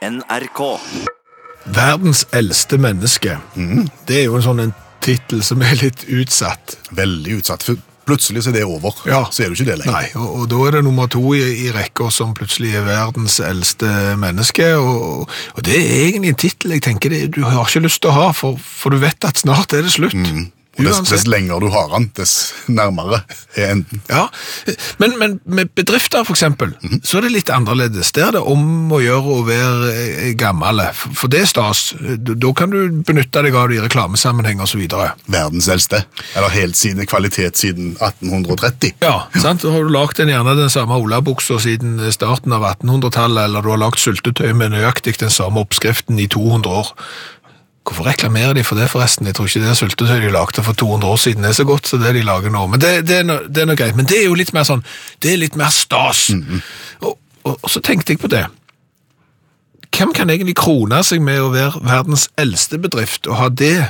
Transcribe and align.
NRK. 0.00 0.80
Verdens 1.64 2.24
eldste 2.32 2.78
menneske. 2.80 3.36
Det 4.08 4.22
er 4.22 4.26
jo 4.30 4.38
en 4.38 4.44
sånn 4.46 4.62
en 4.64 4.74
tittel 5.04 5.42
som 5.44 5.60
er 5.64 5.76
litt 5.82 6.06
utsatt. 6.08 6.78
Veldig 6.96 7.40
utsatt. 7.40 7.66
For 7.66 7.80
plutselig 8.08 8.44
så 8.44 8.52
er 8.52 8.60
det 8.60 8.62
over. 8.64 8.96
Ja. 9.08 9.26
Så 9.28 9.44
er 9.44 9.50
du 9.50 9.58
ikke 9.58 9.68
det 9.68 9.76
lenger. 9.82 9.92
Nei, 9.92 10.06
og, 10.16 10.30
og 10.40 10.46
da 10.52 10.62
er 10.66 10.78
det 10.78 10.84
nummer 10.88 11.10
to 11.12 11.22
i, 11.36 11.42
i 11.66 11.74
rekka 11.74 12.08
som 12.14 12.32
plutselig 12.36 12.72
er 12.80 12.86
verdens 12.88 13.36
eldste 13.44 13.90
menneske. 14.20 14.70
Og, 14.80 15.28
og 15.28 15.60
det 15.68 15.76
er 15.76 15.92
egentlig 16.06 16.32
en 16.32 16.40
tittel 16.46 16.78
jeg 16.78 16.86
tenker 16.88 17.12
det, 17.12 17.26
du 17.36 17.44
har 17.44 17.68
ikke 17.68 17.84
lyst 17.84 18.00
til 18.00 18.14
å 18.14 18.16
ha, 18.16 18.30
for, 18.36 18.56
for 18.56 18.96
du 18.96 19.02
vet 19.04 19.28
at 19.28 19.44
snart 19.44 19.76
er 19.76 19.84
det 19.84 19.92
slutt. 19.98 20.16
Og 20.80 20.88
dess, 20.88 21.02
dess 21.10 21.26
lenger 21.30 21.60
du 21.62 21.68
har 21.72 21.90
den, 21.92 22.08
dess 22.16 22.34
nærmere 22.70 23.22
er 23.58 23.74
enden. 23.74 24.02
Ja, 24.10 24.26
men, 25.02 25.16
men 25.20 25.38
med 25.44 25.72
bedrifter 25.78 26.24
for 26.26 26.36
eksempel, 26.36 26.72
så 27.04 27.18
er 27.18 27.26
det 27.26 27.34
litt 27.34 27.52
annerledes. 27.52 28.12
Der 28.16 28.30
er 28.30 28.38
det 28.38 28.44
om 28.48 28.92
å 28.92 29.00
gjøre 29.02 29.36
å 29.36 29.44
være 29.46 29.92
eh, 29.94 30.30
gammel, 30.38 30.82
for 30.96 31.32
det 31.32 31.44
er 31.44 31.50
stas. 31.50 31.90
Da 32.16 32.52
kan 32.56 32.72
du 32.72 33.02
benytte 33.06 33.44
deg 33.44 33.56
av 33.56 33.70
det 33.70 33.80
i 33.80 33.84
reklamesammenheng 33.84 34.62
videre. 34.70 35.12
Verdens 35.30 35.68
eldste. 35.72 36.04
Eller 36.36 36.52
helt 36.54 36.78
siden 36.78 37.06
kvalitet 37.10 37.60
siden 37.60 37.94
1830. 37.98 38.96
Ja, 39.04 39.26
sant? 39.40 39.64
Har 39.66 39.84
du 39.86 39.92
lagt 39.92 40.20
gjerne 40.20 40.56
den 40.58 40.72
samme 40.72 40.98
olabuksa 41.00 41.58
siden 41.62 41.98
starten 42.12 42.54
av 42.56 42.64
1800-tallet, 42.74 43.44
eller 43.48 43.64
du 43.64 43.72
har 43.72 43.82
lagt 43.82 44.02
syltetøy 44.02 44.52
med 44.56 44.74
nøyaktig 44.74 45.18
den 45.20 45.32
samme 45.32 45.64
oppskriften 45.64 46.20
i 46.20 46.28
200 46.30 46.80
år. 46.80 46.94
Hvorfor 47.84 48.04
reklamerer 48.06 48.52
de 48.54 48.62
for 48.64 48.76
det 48.78 48.90
forresten? 48.92 49.26
Jeg 49.26 49.34
tror 49.34 49.46
ikke 49.48 49.62
det 49.64 49.76
syltetøy 49.78 50.20
de 50.22 50.30
lagde 50.30 50.62
for 50.62 50.76
200 50.78 51.08
år 51.10 51.16
siden 51.18 51.44
er 51.48 51.52
så 51.56 51.64
godt 51.66 51.86
som 51.88 52.02
det 52.02 52.12
de 52.14 52.22
lager 52.22 52.52
nå. 52.52 52.66
Men 52.70 52.80
det, 52.82 52.90
det, 53.08 53.16
er, 53.22 53.26
noe, 53.26 53.46
det 53.48 53.62
er 53.62 53.68
noe 53.70 53.76
greit. 53.80 53.96
Men 53.96 54.06
det 54.06 54.18
er 54.20 54.26
jo 54.28 54.36
litt 54.38 54.52
mer 54.54 54.66
sånn, 54.68 54.82
det 55.24 55.32
er 55.32 55.40
litt 55.40 55.56
mer 55.58 55.72
stas. 55.74 56.26
og, 57.00 57.16
og, 57.42 57.56
og 57.56 57.70
så 57.72 57.80
tenkte 57.82 58.12
jeg 58.14 58.20
på 58.22 58.28
det. 58.30 58.44
Hvem 59.96 60.12
kan 60.14 60.30
egentlig 60.30 60.54
krone 60.60 61.00
seg 61.04 61.22
med 61.24 61.40
å 61.42 61.48
være 61.52 61.80
verdens 61.82 62.28
eldste 62.38 62.78
bedrift 62.80 63.26
og 63.26 63.36
ha 63.40 63.48
det 63.50 63.88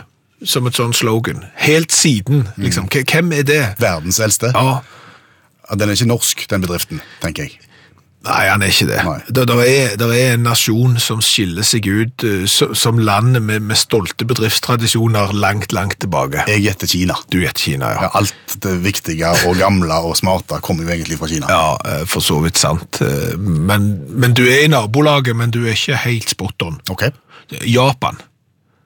som 0.49 0.67
et 0.71 0.79
sånn 0.79 0.95
slogan? 0.97 1.43
Helt 1.61 1.93
siden, 1.93 2.47
liksom. 2.57 2.89
K- 2.91 3.05
Hvem 3.05 3.35
er 3.37 3.45
det? 3.47 3.61
Verdens 3.83 4.21
eldste. 4.25 4.55
Ja, 4.57 4.81
Ja, 5.71 5.77
Den 5.79 5.89
er 5.93 5.95
ikke 5.95 6.09
norsk, 6.11 6.47
den 6.51 6.63
bedriften, 6.65 6.99
tenker 7.23 7.45
jeg. 7.47 7.61
Nei, 8.21 8.41
han 8.51 8.61
er 8.61 8.69
ikke 8.69 8.87
det. 8.91 8.99
Det 9.33 9.45
er, 9.49 10.03
er 10.13 10.35
en 10.35 10.43
nasjon 10.45 10.99
som 11.01 11.23
skiller 11.25 11.65
seg 11.65 11.87
ut 11.89 12.25
eh, 12.29 12.43
så- 12.51 12.75
som 12.77 12.99
land 13.01 13.39
med, 13.41 13.63
med 13.65 13.79
stolte 13.81 14.27
bedriftstradisjoner 14.29 15.33
langt, 15.33 15.73
langt 15.73 15.97
tilbake. 16.05 16.45
Jeg 16.53 16.61
gjetter 16.67 16.87
Kina. 16.93 17.17
Du 17.33 17.39
gjetter 17.41 17.65
Kina, 17.71 17.89
ja. 17.95 18.03
Ja, 18.03 18.11
alt 18.21 18.59
det 18.61 18.75
viktige 18.85 19.31
og 19.49 19.57
gamle 19.57 19.97
og 20.05 20.19
smarte 20.21 20.61
kommer 20.61 20.85
jo 20.85 20.93
egentlig 20.93 21.17
fra 21.23 21.31
Kina. 21.33 21.49
Ja, 21.49 21.79
eh, 21.89 22.05
for 22.05 22.21
så 22.21 22.37
vidt 22.45 22.61
sant. 22.61 23.01
Eh, 23.01 23.39
Men, 23.41 23.89
men 24.11 24.35
du 24.37 24.43
er 24.45 24.67
i 24.67 24.69
nabolaget, 24.69 25.35
men 25.37 25.51
du 25.51 25.63
er 25.65 25.73
ikke 25.73 25.97
helt 26.05 26.29
spot 26.37 26.63
on. 26.69 26.77
Ok. 26.93 27.09
Japan, 27.65 28.21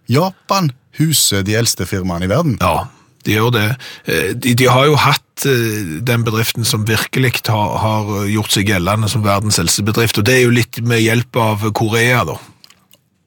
Japan 0.08 0.70
huser 0.98 1.42
de 1.42 1.56
eldste 1.58 1.86
firmaene 1.90 2.24
i 2.28 2.30
verden. 2.30 2.54
ja, 2.62 2.84
de 3.24 3.36
gjør 3.36 3.52
det. 3.54 3.66
Eh, 4.06 4.32
De, 4.34 4.54
de 4.54 4.66
har 4.70 4.86
jo 4.86 4.96
hatt 5.00 5.46
eh, 5.48 5.98
den 6.06 6.24
bedriften 6.26 6.66
som 6.68 6.86
virkelig 6.88 7.44
har, 7.48 7.78
har 7.82 8.12
gjort 8.30 8.54
seg 8.54 8.68
gjeldende 8.70 9.08
som 9.10 9.24
verdens 9.24 9.58
eldste 9.62 9.84
bedrift, 9.86 10.18
og 10.20 10.26
det 10.28 10.38
er 10.38 10.44
jo 10.46 10.54
litt 10.54 10.80
med 10.84 11.02
hjelp 11.04 11.36
av 11.40 11.66
Korea, 11.76 12.22
da. 12.28 12.38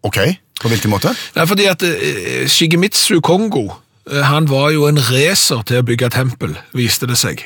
Ok, 0.08 0.22
på 0.62 0.72
hvilken 0.72 0.94
måte? 0.94 1.12
Nei, 1.36 1.46
fordi 1.50 1.68
at 1.70 1.84
eh, 1.84 2.46
Shigemitsu 2.48 3.20
Kongo, 3.26 3.68
han 4.08 4.46
var 4.48 4.70
jo 4.72 4.86
en 4.88 5.02
racer 5.10 5.66
til 5.68 5.82
å 5.82 5.86
bygge 5.88 6.14
tempel, 6.16 6.54
viste 6.78 7.10
det 7.10 7.18
seg. 7.20 7.42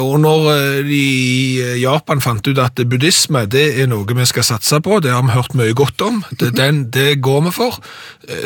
Og 0.00 0.14
når 0.20 0.46
de 0.86 0.96
i 0.96 1.80
Japan 1.82 2.22
fant 2.24 2.46
ut 2.48 2.56
at 2.60 2.80
buddhisme 2.88 3.42
det 3.52 3.66
er 3.82 3.88
noe 3.90 4.08
vi 4.16 4.24
skal 4.28 4.46
satse 4.48 4.78
på, 4.80 4.96
det 5.04 5.12
har 5.12 5.20
vi 5.26 5.34
hørt 5.34 5.56
mye 5.60 5.74
godt 5.76 6.00
om, 6.06 6.22
det, 6.40 6.54
den, 6.56 6.86
det 6.92 7.18
går 7.20 7.42
vi 7.44 7.52
for, 7.52 7.76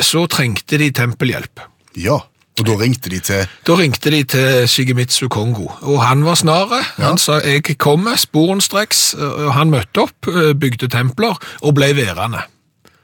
så 0.03 0.25
trengte 0.27 0.79
de 0.81 0.89
tempelhjelp. 0.91 1.63
Ja, 1.95 2.17
og 2.53 2.67
da 2.67 2.75
ringte 2.77 3.09
de 3.09 3.17
til 3.23 3.47
Da 3.65 3.75
ringte 3.77 4.11
de 4.13 4.21
til 4.29 4.67
Shigemitsu 4.69 5.27
Kongo, 5.27 5.71
og 5.81 6.03
han 6.05 6.21
var 6.25 6.37
snare. 6.37 6.83
Han 7.01 7.17
sa 7.17 7.39
jeg 7.41 7.77
kommer 7.81 8.19
sporenstreks, 8.19 9.13
og 9.17 9.53
han 9.55 9.73
møtte 9.73 10.05
opp, 10.05 10.29
eh, 10.29 10.53
bygde 10.53 10.87
templer 10.87 11.33
og 11.61 11.73
ble 11.73 11.95
værende. 11.97 12.45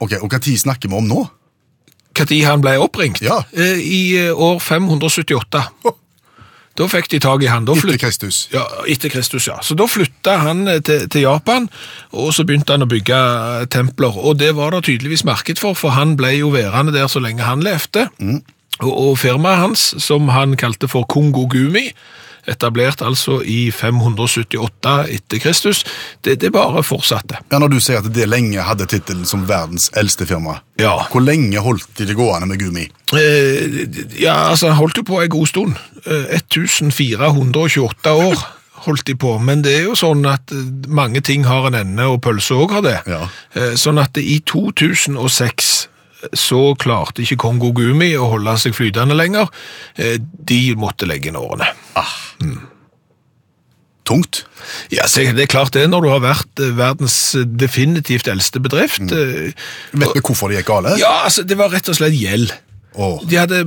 Ok, 0.00 0.12
og 0.22 0.30
tid 0.40 0.56
snakker 0.56 0.88
vi 0.88 0.96
om 0.96 1.08
nå? 1.08 1.26
Når 2.20 2.46
han 2.46 2.60
ble 2.60 2.76
oppringt? 2.78 3.22
Ja. 3.22 3.42
Eh, 3.52 3.80
I 3.80 4.28
eh, 4.28 4.30
år 4.30 4.60
578. 4.60 5.64
Da 6.78 6.86
fikk 6.86 7.10
de 7.10 7.18
tag 7.18 7.42
i 7.42 7.48
han. 7.50 7.66
Etter 7.68 7.98
Kristus. 7.98 8.48
Ja, 8.52 8.62
etter 8.88 9.10
Kristus, 9.10 9.48
ja. 9.48 9.58
Så 9.62 9.74
da 9.74 9.84
flytta 9.90 10.36
han 10.44 10.62
til, 10.86 11.08
til 11.10 11.26
Japan, 11.26 11.66
og 12.12 12.30
så 12.32 12.46
begynte 12.46 12.72
han 12.72 12.86
å 12.86 12.88
bygge 12.88 13.18
templer. 13.74 14.14
Og 14.16 14.38
det 14.38 14.54
var 14.56 14.70
det 14.70 14.84
tydeligvis 14.86 15.26
marked 15.26 15.58
for, 15.58 15.74
for 15.74 15.96
han 15.98 16.14
ble 16.16 16.36
jo 16.38 16.54
værende 16.54 16.94
der 16.94 17.10
så 17.10 17.20
lenge 17.20 17.42
han 17.42 17.66
levde. 17.66 18.06
Og, 18.22 18.40
og 18.88 19.18
firmaet 19.18 19.58
hans, 19.66 19.94
som 20.02 20.28
han 20.32 20.56
kalte 20.56 20.88
for 20.88 21.04
Kongo 21.10 21.46
Gumi, 21.50 21.90
etablert 22.48 23.02
altså 23.04 23.42
i 23.44 23.68
578 23.70 24.92
etter 25.12 25.38
Kristus, 25.42 25.82
det, 26.24 26.38
det 26.40 26.48
bare 26.54 26.80
fortsatte. 26.82 27.36
Ja, 27.52 27.58
Når 27.60 27.68
du 27.74 27.80
sier 27.84 28.00
at 28.00 28.08
det 28.16 28.24
lenge 28.32 28.64
hadde 28.64 28.86
tittelen 28.88 29.26
som 29.28 29.44
verdens 29.48 29.90
eldste 30.00 30.26
firma, 30.26 30.60
Ja. 30.80 30.94
hvor 31.12 31.20
lenge 31.20 31.60
holdt 31.60 31.84
de 31.98 32.06
det 32.08 32.16
gående 32.16 32.48
med 32.48 32.58
Gumi? 32.62 32.86
Eh, 33.12 33.84
ja, 34.22 34.48
altså, 34.50 34.70
holdt 34.72 34.96
jo 34.96 35.02
på 35.04 35.20
en 35.22 35.28
god 35.30 35.46
stund. 35.52 35.76
Eh, 36.06 36.40
1428 36.40 38.10
år 38.16 38.40
holdt 38.86 39.04
de 39.06 39.14
på, 39.20 39.34
men 39.44 39.60
det 39.62 39.74
er 39.76 39.82
jo 39.90 39.94
sånn 39.98 40.24
at 40.30 40.50
eh, 40.56 40.64
mange 40.88 41.20
ting 41.20 41.44
har 41.44 41.66
en 41.68 41.76
ende, 41.76 42.06
og 42.08 42.22
pølse 42.24 42.56
òg 42.56 42.72
har 42.78 42.82
det. 42.86 42.98
Ja. 43.06 43.26
Eh, 43.54 43.74
Sånn 43.76 44.00
at 44.00 44.16
i 44.16 44.38
2006 44.48 45.88
så 46.36 46.74
klarte 46.80 47.22
ikke 47.24 47.38
Kongo 47.40 47.70
Gumi 47.76 48.10
å 48.18 48.28
holde 48.34 48.56
seg 48.60 48.74
flytende 48.76 49.16
lenger. 49.16 49.48
Eh, 49.96 50.18
De 50.20 50.60
måtte 50.76 51.08
legge 51.08 51.30
inn 51.32 51.38
årene. 51.40 51.70
ah 51.96 52.12
Tungt. 54.10 54.44
Ja, 54.90 55.04
Det 55.06 55.44
er 55.44 55.46
klart 55.46 55.72
det, 55.76 55.84
når 55.90 56.02
du 56.02 56.08
har 56.10 56.22
vært 56.24 56.58
eh, 56.58 56.72
verdens 56.74 57.36
definitivt 57.46 58.26
eldste 58.32 58.58
bedrift. 58.62 59.04
Mm. 59.06 59.52
Vet 60.02 60.14
vi 60.16 60.22
hvorfor 60.24 60.50
det 60.50 60.58
gikk 60.58 60.70
gale? 60.72 60.96
Ja, 60.98 61.20
altså, 61.28 61.44
det 61.46 61.58
var 61.60 61.70
rett 61.70 61.88
og 61.92 61.94
slett 61.98 62.16
gjeld. 62.18 62.50
Oh. 62.98 63.20
De 63.22 63.38
hadde 63.38 63.60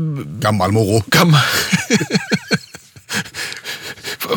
gammel 0.44 0.74
moro. 0.76 1.00
gammel 1.14 1.40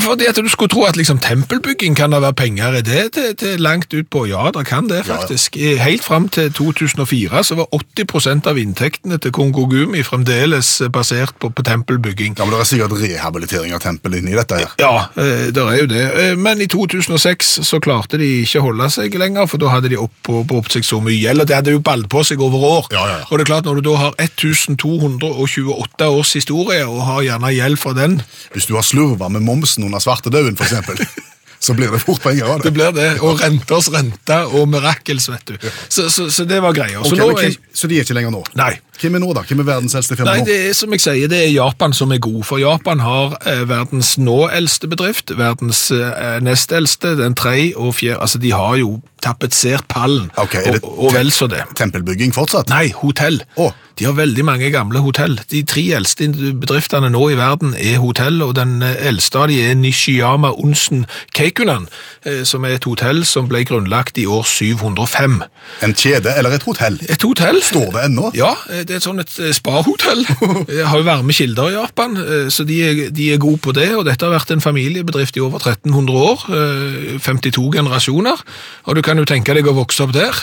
Fordi 0.00 0.26
at 0.28 0.36
du 0.36 0.48
skulle 0.48 0.68
tro 0.72 0.84
at 0.84 0.96
liksom 0.96 1.18
tempelbygging 1.22 1.96
kan 1.96 2.10
det 2.12 2.20
være 2.22 2.34
penger 2.34 2.78
i 2.78 2.82
det 2.86 3.12
til, 3.16 3.34
til 3.36 3.60
langt 3.60 3.92
ut 3.94 4.08
på. 4.10 4.26
Ja, 4.28 4.50
det 4.54 4.66
kan 4.66 4.88
det 4.88 5.04
faktisk. 5.06 5.56
I- 5.56 5.76
Helt 5.76 6.04
fram 6.04 6.28
til 6.28 6.50
2004 6.52 7.42
så 7.44 7.54
var 7.58 7.66
80% 7.72 8.46
av 8.50 8.58
inntektene 8.58 9.18
til 9.22 9.32
Kongo 9.32 9.66
Gumi 9.70 10.02
fremdeles 10.02 10.82
basert 10.92 11.34
på, 11.40 11.50
på 11.54 11.62
tempelbygging. 11.62 12.36
Ja, 12.38 12.44
men 12.44 12.54
Det 12.56 12.60
er 12.60 12.70
sikkert 12.70 12.96
rehabilitering 13.00 13.72
av 13.76 13.80
tempel 13.84 14.14
inni 14.18 14.34
dette 14.36 14.58
her. 14.60 14.72
Ja, 14.80 14.94
eh, 15.16 15.50
det 15.54 15.62
er 15.62 15.76
jo 15.80 15.86
det. 15.86 16.04
Eh, 16.24 16.36
Men 16.36 16.60
i 16.60 16.66
2006 16.66 17.60
så 17.66 17.80
klarte 17.80 18.18
de 18.18 18.42
ikke 18.42 18.60
å 18.60 18.66
holde 18.70 18.90
seg 18.90 19.14
lenger, 19.18 19.46
for 19.46 19.58
da 19.58 19.68
hadde 19.72 19.88
de 19.92 19.96
oppåberopt 20.00 20.72
seg 20.76 20.84
så 20.84 21.00
mye 21.02 21.16
gjeld, 21.20 21.40
og 21.40 21.46
det 21.48 21.56
hadde 21.56 21.72
jo 21.76 21.80
ball 21.80 22.04
på 22.10 22.24
seg 22.24 22.40
over 22.40 22.58
år. 22.58 22.86
Ja, 22.92 23.06
ja, 23.06 23.16
ja. 23.18 23.24
Og 23.30 23.38
det 23.38 23.46
er 23.46 23.52
klart, 23.52 23.64
når 23.64 23.80
du 23.80 23.90
da 23.90 23.96
har 23.96 24.14
1228 24.18 26.08
års 26.10 26.32
historie, 26.36 26.84
og 26.86 27.02
har 27.06 27.22
gjerne 27.26 27.52
gjeld 27.54 27.78
fra 27.80 27.92
den, 27.96 28.20
Hvis 28.52 28.66
du 28.68 28.74
har 28.74 28.82
slurva 28.86 29.28
med 29.28 29.42
momsen 29.44 29.84
under 29.86 30.02
svartedauden, 30.02 30.58
eksempel, 30.58 31.00
så 31.66 31.74
blir 31.74 31.92
det 31.94 32.00
fort 32.02 32.22
penger 32.22 32.50
av 32.52 32.60
det 32.60 32.70
det. 32.70 32.74
blir 32.76 32.92
det, 32.96 33.08
og 33.24 33.40
renters 33.40 33.88
rente, 33.92 34.40
og 34.52 34.68
mirakels, 34.70 35.28
vet 35.32 35.54
du. 35.54 35.70
Så, 35.88 36.08
så, 36.12 36.28
så 36.30 36.44
det 36.48 36.60
var 36.62 36.76
greia. 36.76 37.02
Så 37.04 37.16
er... 37.16 37.32
hvem, 37.40 37.56
så 37.72 37.90
de 37.90 37.98
er 37.98 38.06
ikke 38.06 38.18
lenger 38.18 38.34
nå? 38.34 38.42
Nei. 38.58 38.74
Hvem 38.96 39.18
er 39.18 39.22
nå, 39.24 39.32
da? 39.36 39.42
Hvem 39.44 39.60
er 39.60 39.68
verdens 39.68 39.96
eldste 39.98 40.16
firma 40.16 40.32
Nei, 40.32 40.40
nå? 40.40 40.46
det 40.48 40.56
er 40.70 40.76
som 40.76 40.94
jeg 40.94 41.02
sier, 41.04 41.28
det 41.32 41.40
er 41.42 41.50
Japan 41.52 41.96
som 41.96 42.12
er 42.14 42.20
god, 42.24 42.40
for 42.48 42.60
Japan 42.62 43.02
har 43.04 43.36
eh, 43.48 43.64
verdens 43.68 44.14
nå 44.20 44.38
eldste 44.48 44.88
bedrift, 44.92 45.34
verdens 45.36 45.86
eh, 45.92 46.38
nest 46.44 46.72
eldste, 46.76 47.16
den 47.20 47.36
tre 47.36 47.58
og 47.74 47.96
fjerde, 47.98 48.22
altså 48.24 48.40
de 48.40 48.54
har 48.56 48.78
jo 48.80 48.96
tapetsert 49.26 49.88
pallen, 49.92 50.30
Okay, 50.36 50.62
er 50.62 50.78
det 50.78 50.84
og, 50.84 51.08
og 51.08 51.16
vel 51.16 51.32
så 51.34 51.50
det. 51.50 51.64
Tempelbygging 51.78 52.34
fortsatt? 52.36 52.70
Nei, 52.72 52.88
hotell. 53.02 53.42
Oh. 53.56 53.74
De 53.96 54.04
har 54.04 54.12
veldig 54.12 54.44
mange 54.44 54.68
gamle 54.74 55.00
hotell. 55.00 55.38
De 55.48 55.62
tre 55.64 55.82
eldste 55.96 56.28
bedriftene 56.60 57.08
nå 57.12 57.30
i 57.32 57.36
verden 57.38 57.72
er 57.80 57.96
hotell, 58.02 58.42
og 58.44 58.52
den 58.58 58.82
eh, 58.84 58.98
eldste 59.08 59.40
av 59.40 59.48
de 59.48 59.56
er 59.64 59.78
Nishiyama 59.78 60.50
Onsen 60.60 61.06
Keikunan, 61.36 61.86
eh, 62.28 62.42
som 62.44 62.66
er 62.68 62.76
et 62.76 62.84
hotell 62.84 63.22
som 63.24 63.48
ble 63.48 63.62
grunnlagt 63.68 64.20
i 64.20 64.26
år 64.28 64.44
705. 64.44 65.38
En 65.86 65.96
kjede 65.96 66.34
eller 66.36 66.58
et 66.58 66.66
hotell? 66.68 66.98
Et 67.08 67.24
hotell. 67.24 67.62
Står 67.64 67.88
det 67.94 68.04
ennå? 68.10 68.28
Ja, 68.36 68.52
eh, 68.68 68.84
det 68.84 68.98
er 68.98 69.04
sånn 69.06 69.24
et 69.24 69.32
spahotell. 69.56 70.26
Har 70.90 71.00
jo 71.00 71.08
varme 71.08 71.36
kilder 71.36 71.72
i 71.72 71.78
Japan, 71.78 72.20
så 72.52 72.66
de 72.68 72.76
er, 72.84 73.02
de 73.16 73.30
er 73.32 73.40
gode 73.40 73.62
på 73.64 73.72
det. 73.76 73.88
Og 73.96 74.04
dette 74.04 74.26
har 74.26 74.34
vært 74.34 74.52
en 74.52 74.62
familiebedrift 74.62 75.36
i 75.40 75.44
over 75.44 75.62
1300 75.62 76.20
år, 76.20 76.44
eh, 76.52 77.16
52 77.24 77.70
generasjoner. 77.78 78.44
Og 78.86 79.00
du 79.00 79.02
kan 79.06 79.15
jo 79.20 79.28
tenke 79.28 79.54
deg 79.56 79.68
å 79.68 79.76
vokse 79.76 80.04
opp 80.04 80.14
der. 80.16 80.34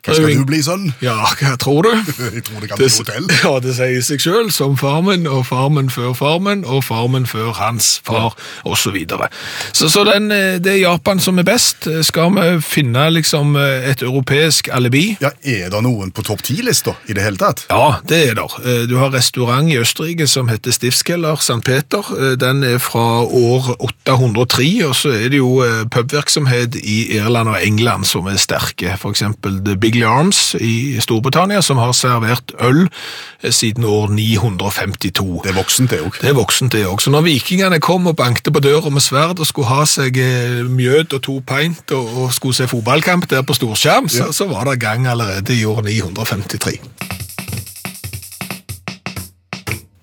Hva 0.00 0.14
skal 0.16 0.32
du 0.32 0.44
bli, 0.48 0.62
sønn? 0.64 0.86
Ja, 1.04 1.14
hva 1.36 1.56
tror 1.60 1.84
du? 1.84 1.90
Jeg 2.36 2.44
tror 2.46 2.62
det 2.62 2.70
kan 2.70 2.78
bli 2.80 2.88
hotell. 2.96 3.26
Ja, 3.44 3.52
det 3.60 3.74
sier 3.76 4.00
seg 4.04 4.22
sjøl, 4.22 4.48
som 4.54 4.76
farmen 4.80 5.26
og 5.28 5.42
farmen 5.48 5.90
før 5.92 6.14
farmen 6.16 6.62
og 6.64 6.82
farmen 6.86 7.26
før 7.28 7.52
hans 7.58 7.98
far, 8.06 8.32
osv. 8.64 8.80
Så, 8.80 8.92
videre. 8.94 9.28
så 9.76 9.90
så 9.92 10.02
den, 10.08 10.30
eh, 10.34 10.56
det 10.58 10.72
er 10.72 10.78
Japan 10.86 11.20
som 11.20 11.38
er 11.38 11.44
best. 11.46 11.84
Skal 12.06 12.32
vi 12.34 12.46
finne 12.64 13.04
liksom 13.12 13.52
eh, 13.60 13.90
et 13.90 14.02
europeisk 14.02 14.70
alibi? 14.72 15.16
Ja, 15.20 15.30
Er 15.44 15.68
det 15.70 15.82
noen 15.84 16.10
på 16.16 16.24
topp 16.26 16.42
ti-lista 16.48 16.94
i 17.06 17.14
det 17.14 17.22
hele 17.22 17.36
tatt? 17.38 17.66
Ja, 17.70 18.00
det 18.08 18.22
er 18.30 18.34
der. 18.40 18.56
Eh, 18.64 18.82
Du 18.90 18.96
har 18.98 19.12
restaurant 19.12 19.68
i 19.70 19.76
Østerrike 19.78 20.26
som 20.26 20.48
heter 20.48 20.72
Stiftskeller 20.74 21.36
St. 21.38 21.60
Peter. 21.64 22.02
Den 22.40 22.64
er 22.64 22.78
fra 22.82 23.20
år 23.22 23.76
803, 23.78 24.68
og 24.88 24.96
så 24.96 25.12
er 25.14 25.28
det 25.30 25.38
jo 25.42 25.60
pubvirksomhet 25.92 26.76
i 26.80 26.98
Irland 27.18 27.52
og 27.52 27.60
England 27.62 28.04
som 28.08 28.26
er 28.30 28.40
sterke. 28.40 28.96
For 28.98 29.12
eksempel 29.14 29.60
The 29.64 29.76
Bigley 29.90 30.06
Arms 30.06 30.54
i 30.60 31.00
Storbritannia, 31.00 31.60
som 31.62 31.78
har 31.82 31.92
servert 31.92 32.52
øl 32.60 32.86
siden 33.50 33.84
år 33.84 34.08
952. 34.08 35.40
Det 35.42 35.50
er 35.50 35.56
voksent, 35.56 35.90
det 35.90 35.98
òg. 36.04 36.18
Det 36.20 36.28
er 36.30 36.36
voksent 36.38 36.72
det 36.72 36.86
også. 36.86 37.04
Så 37.04 37.10
når 37.10 37.26
vikingene 37.26 37.80
kom 37.82 38.06
og 38.06 38.16
bankte 38.16 38.52
på 38.54 38.62
døra 38.62 38.90
med 38.90 39.02
sverd 39.02 39.40
og 39.42 39.48
skulle 39.48 39.70
ha 39.72 39.82
seg 39.88 40.20
eh, 40.20 40.60
mjød 40.68 41.16
og 41.18 41.22
to 41.26 41.40
pint 41.46 41.96
og, 41.96 42.12
og 42.22 42.34
skulle 42.36 42.54
se 42.54 42.68
fotballkamp 42.70 43.26
der 43.30 43.42
på 43.42 43.56
storskjerm, 43.58 44.08
så, 44.08 44.30
så 44.32 44.46
var 44.46 44.70
det 44.70 44.78
gang 44.80 45.08
allerede 45.10 45.58
i 45.58 45.64
år 45.64 45.82
953. 45.82 46.78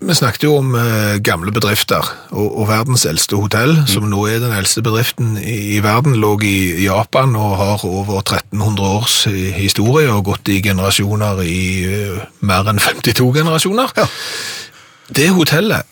Vi 0.08 0.16
snakket 0.16 0.46
jo 0.46 0.54
om 0.62 0.76
eh, 0.80 1.18
gamle 1.20 1.52
bedrifter, 1.52 2.06
og, 2.32 2.46
og 2.62 2.70
verdens 2.70 3.04
eldste 3.10 3.36
hotell, 3.36 3.74
som 3.92 4.06
nå 4.08 4.22
er 4.32 4.40
den 4.40 4.54
eldste 4.56 4.80
bedriften 4.86 5.34
i, 5.42 5.76
i 5.76 5.82
verden, 5.84 6.16
lå 6.16 6.30
i 6.48 6.86
Japan 6.86 7.36
og 7.36 7.58
har 7.60 7.84
over 7.84 8.22
1300 8.22 8.88
års 8.88 9.18
historie 9.58 10.08
og 10.14 10.30
gått 10.30 10.48
i 10.54 10.62
generasjoner 10.64 11.42
i 11.44 11.60
uh, 11.92 12.22
mer 12.40 12.72
enn 12.72 12.80
52 12.80 13.34
generasjoner. 13.36 13.92
Ja. 14.00 14.08
Det 15.20 15.28
hotellet 15.36 15.84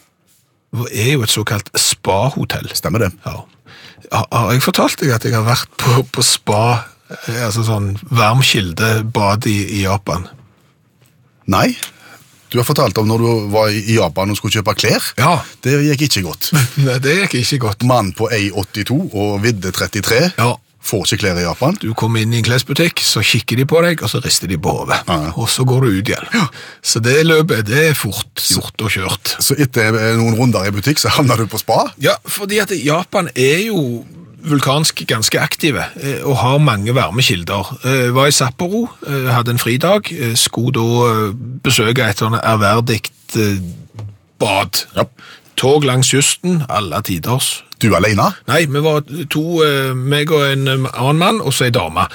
er 0.92 1.12
jo 1.12 1.26
et 1.26 1.34
såkalt 1.34 1.70
spa-hotell. 1.76 2.72
Stemmer 2.76 3.04
det. 3.04 3.12
Ja. 3.26 3.42
Har 4.14 4.28
har 4.32 4.52
jeg 4.54 4.64
fortalt 4.64 5.00
deg 5.02 5.12
at 5.16 5.28
jeg 5.28 5.36
har 5.36 5.44
vært 5.48 5.72
på, 5.82 6.06
på 6.16 6.24
spa, 6.24 6.86
eh, 7.10 7.44
altså 7.50 7.66
sånn 7.68 7.98
varmkildebad 8.16 9.48
i, 9.52 9.58
i 9.80 9.84
Japan? 9.84 10.28
Nei. 11.52 11.74
Du 12.56 12.62
har 12.62 12.68
fortalt 12.70 12.96
om 13.02 13.08
når 13.10 13.20
du 13.20 13.32
var 13.52 13.68
i 13.76 13.98
Japan 13.98 14.30
og 14.32 14.38
skulle 14.40 14.56
kjøpe 14.56 14.78
klær. 14.80 15.04
Ja. 15.20 15.34
Det 15.66 15.74
gikk 15.90 16.06
ikke 16.08 16.22
godt. 16.30 16.54
Nei, 16.86 16.94
det 17.04 17.18
gikk 17.26 17.34
ikke 17.42 17.58
godt. 17.66 17.84
Mann 17.84 18.14
på 18.16 18.30
1,82 18.32 18.96
og 19.12 19.42
vidde 19.44 19.74
33 19.76 20.22
Ja. 20.40 20.54
får 20.86 21.04
ikke 21.10 21.18
klær 21.26 21.42
i 21.42 21.44
Japan. 21.44 21.76
Du 21.84 21.90
kommer 22.00 22.24
inn 22.24 22.32
i 22.32 22.40
en 22.40 22.46
klesbutikk, 22.48 23.02
så 23.04 23.20
kikker 23.26 23.60
de 23.60 23.66
på 23.68 23.82
deg, 23.84 24.00
og 24.06 24.12
så 24.14 24.22
rister 24.24 24.48
de 24.48 24.56
på 24.62 24.72
hodet. 24.78 25.02
Ja. 25.10 25.34
Og 25.36 25.50
så 25.52 25.66
går 25.68 25.84
du 25.84 25.98
ut 25.98 26.12
igjen. 26.14 26.28
Ja. 26.32 26.46
Så 26.86 27.02
det 27.04 27.18
løpet, 27.28 27.66
det 27.68 27.90
er 27.90 27.98
fort 28.00 28.40
gjort 28.48 28.86
og 28.88 28.94
kjørt. 28.96 29.36
Så 29.44 29.58
etter 29.60 29.98
noen 30.16 30.38
runder 30.40 30.70
i 30.70 30.72
butikk, 30.78 31.02
så 31.04 31.12
havner 31.18 31.44
du 31.44 31.50
på 31.52 31.60
spa. 31.60 31.90
Ja, 32.00 32.16
fordi 32.24 32.62
at 32.64 32.72
Japan 32.80 33.28
er 33.36 33.66
jo 33.68 33.82
vulkansk 34.50 35.04
ganske 35.10 35.40
aktive 35.42 35.84
eh, 36.02 36.22
og 36.24 36.38
har 36.42 36.58
mange 36.64 36.96
varmekilder. 36.96 37.72
Eh, 37.84 38.16
Var 38.16 38.30
i 38.30 38.36
Sapporo, 38.36 38.86
eh, 39.08 39.30
hadde 39.34 39.56
en 39.56 39.62
fridag, 39.62 40.12
skulle 40.36 40.74
da 40.76 41.32
besøke 41.66 42.06
et 42.06 42.22
sånn 42.22 42.38
ærverdig 42.40 43.02
bad. 44.40 44.86
Ja. 44.96 45.08
Tog 45.56 45.86
langs 45.88 46.10
kysten, 46.12 46.66
alle 46.70 47.00
tiders. 47.08 47.62
Du 47.80 47.90
alene? 47.96 48.26
Nei, 48.48 48.66
vi 48.72 48.80
var 48.84 49.02
to, 49.32 49.42
eh, 49.64 49.94
meg 49.96 50.32
og 50.32 50.42
en 50.52 50.68
eh, 50.68 50.86
annen 51.00 51.18
mann, 51.20 51.40
og 51.44 51.54
så 51.56 51.66
ei 51.68 51.72
dame 51.76 52.06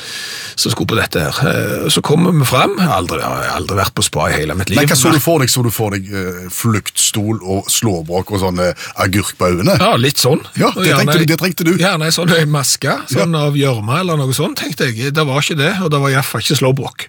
som 0.60 0.72
skulle 0.72 0.88
på 0.88 0.96
dette 0.98 1.20
her. 1.20 1.38
Eh, 1.48 1.88
Så 1.92 2.02
kommer 2.04 2.32
vi 2.36 2.44
frem, 2.48 2.74
aldri, 2.80 3.18
jeg 3.20 3.28
har 3.28 3.56
aldri 3.56 3.76
vært 3.78 3.94
på 3.96 4.04
spa 4.04 4.28
i 4.30 4.36
hele 4.40 4.54
mitt 4.58 4.68
liv. 4.72 4.76
Men 4.80 4.88
hva 4.88 4.96
så 4.96 5.12
du 5.12 5.20
for 5.20 5.38
deg? 5.40 5.48
Så 5.52 5.62
du 5.64 5.70
for 5.72 5.90
deg 5.96 6.08
fluktstol 6.52 7.40
og 7.42 7.68
slåbrok 7.72 8.32
og 8.34 8.40
sånn 8.44 8.60
eh, 8.64 8.86
agurk 9.04 9.32
på 9.40 9.50
øynene? 9.54 9.76
Ja, 9.80 9.94
litt 10.00 10.20
sånn. 10.20 10.40
Ja, 10.60 10.70
det 10.76 10.88
gjerne- 10.90 11.04
trengte 11.04 11.18
du- 11.18 11.26
det 11.32 11.38
trengte 11.40 11.64
du. 11.64 11.72
Gjerne 11.80 12.04
ei 12.08 12.10
sånn 12.16 12.34
maske, 12.50 12.98
sånn 13.08 13.36
av 13.36 13.54
gjørme 13.56 14.00
eller 14.00 14.16
noe 14.20 14.32
sånt, 14.36 14.56
tenkte 14.60 14.88
jeg. 14.92 15.12
Det 15.14 15.24
var 15.26 15.40
ikke 15.40 15.56
det, 15.56 15.74
og 15.82 15.90
det 15.90 16.00
var 16.00 16.10
iallfall 16.10 16.40
ikke 16.44 16.60
slåbrok. 16.60 17.06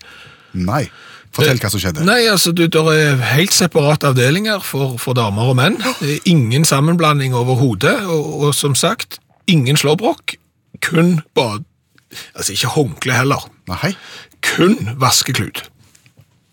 Nei. 0.54 0.90
Fortell 1.32 1.62
hva 1.64 1.72
som 1.72 1.80
skjedde. 1.80 2.04
Nei, 2.08 2.26
altså, 2.28 2.52
du, 2.52 2.66
der 2.68 2.92
er 2.92 3.26
helt 3.32 3.56
separate 3.56 4.10
avdelinger 4.12 4.64
for, 4.66 4.98
for 5.00 5.16
damer 5.16 5.54
og 5.54 5.58
menn. 5.62 5.80
Er 6.04 6.30
Ingen 6.30 6.68
sammenblanding 6.68 7.36
overhodet, 7.38 8.02
og, 8.04 8.48
og 8.48 8.56
som 8.56 8.76
sagt, 8.76 9.22
ingen 9.48 9.80
slåbrok. 9.80 10.36
Kun 10.84 11.20
bad... 11.36 11.64
Altså, 12.36 12.52
ikke 12.52 12.74
håndkle 12.76 13.16
heller. 13.16 13.48
Nei. 13.72 13.94
Kun 14.44 14.76
vaskeklut. 15.00 15.64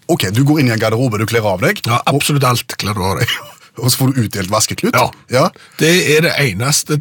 Ok, 0.08 0.30
du 0.32 0.44
går 0.46 0.62
inn 0.62 0.70
i 0.70 0.76
en 0.76 0.80
garderobe, 0.80 1.18
du 1.20 1.26
kler 1.28 1.44
av 1.44 1.60
deg, 1.64 1.82
Ja, 1.84 2.00
absolutt 2.08 2.46
alt 2.46 2.78
klær 2.80 2.96
du 2.96 3.02
av 3.04 3.18
deg. 3.18 3.32
og 3.82 3.90
så 3.90 4.00
får 4.00 4.14
du 4.14 4.22
utdelt 4.24 4.52
vaskeklut. 4.52 4.96
Ja. 4.96 5.10
ja. 5.34 5.44
Det 5.80 5.90
er 6.14 6.24
det 6.24 6.32
eneste 6.46 7.00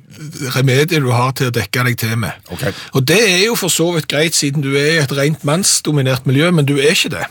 remediet 0.57 1.05
du 1.05 1.13
har 1.13 1.31
til 1.37 1.51
å 1.51 1.55
dekke 1.55 1.85
deg 1.87 2.01
til 2.01 2.17
med. 2.19 2.35
Ok. 2.53 2.67
Og 2.97 3.05
det 3.07 3.21
er 3.21 3.41
jo 3.45 3.55
for 3.59 3.73
så 3.73 3.91
vidt 3.95 4.09
greit, 4.11 4.35
siden 4.35 4.65
du 4.65 4.73
er 4.73 4.97
i 4.97 5.01
et 5.05 5.13
rent 5.15 5.45
mannsdominert 5.47 6.27
miljø, 6.29 6.51
men 6.51 6.67
du 6.67 6.75
er 6.81 6.97
ikke 6.97 7.13
det. 7.15 7.27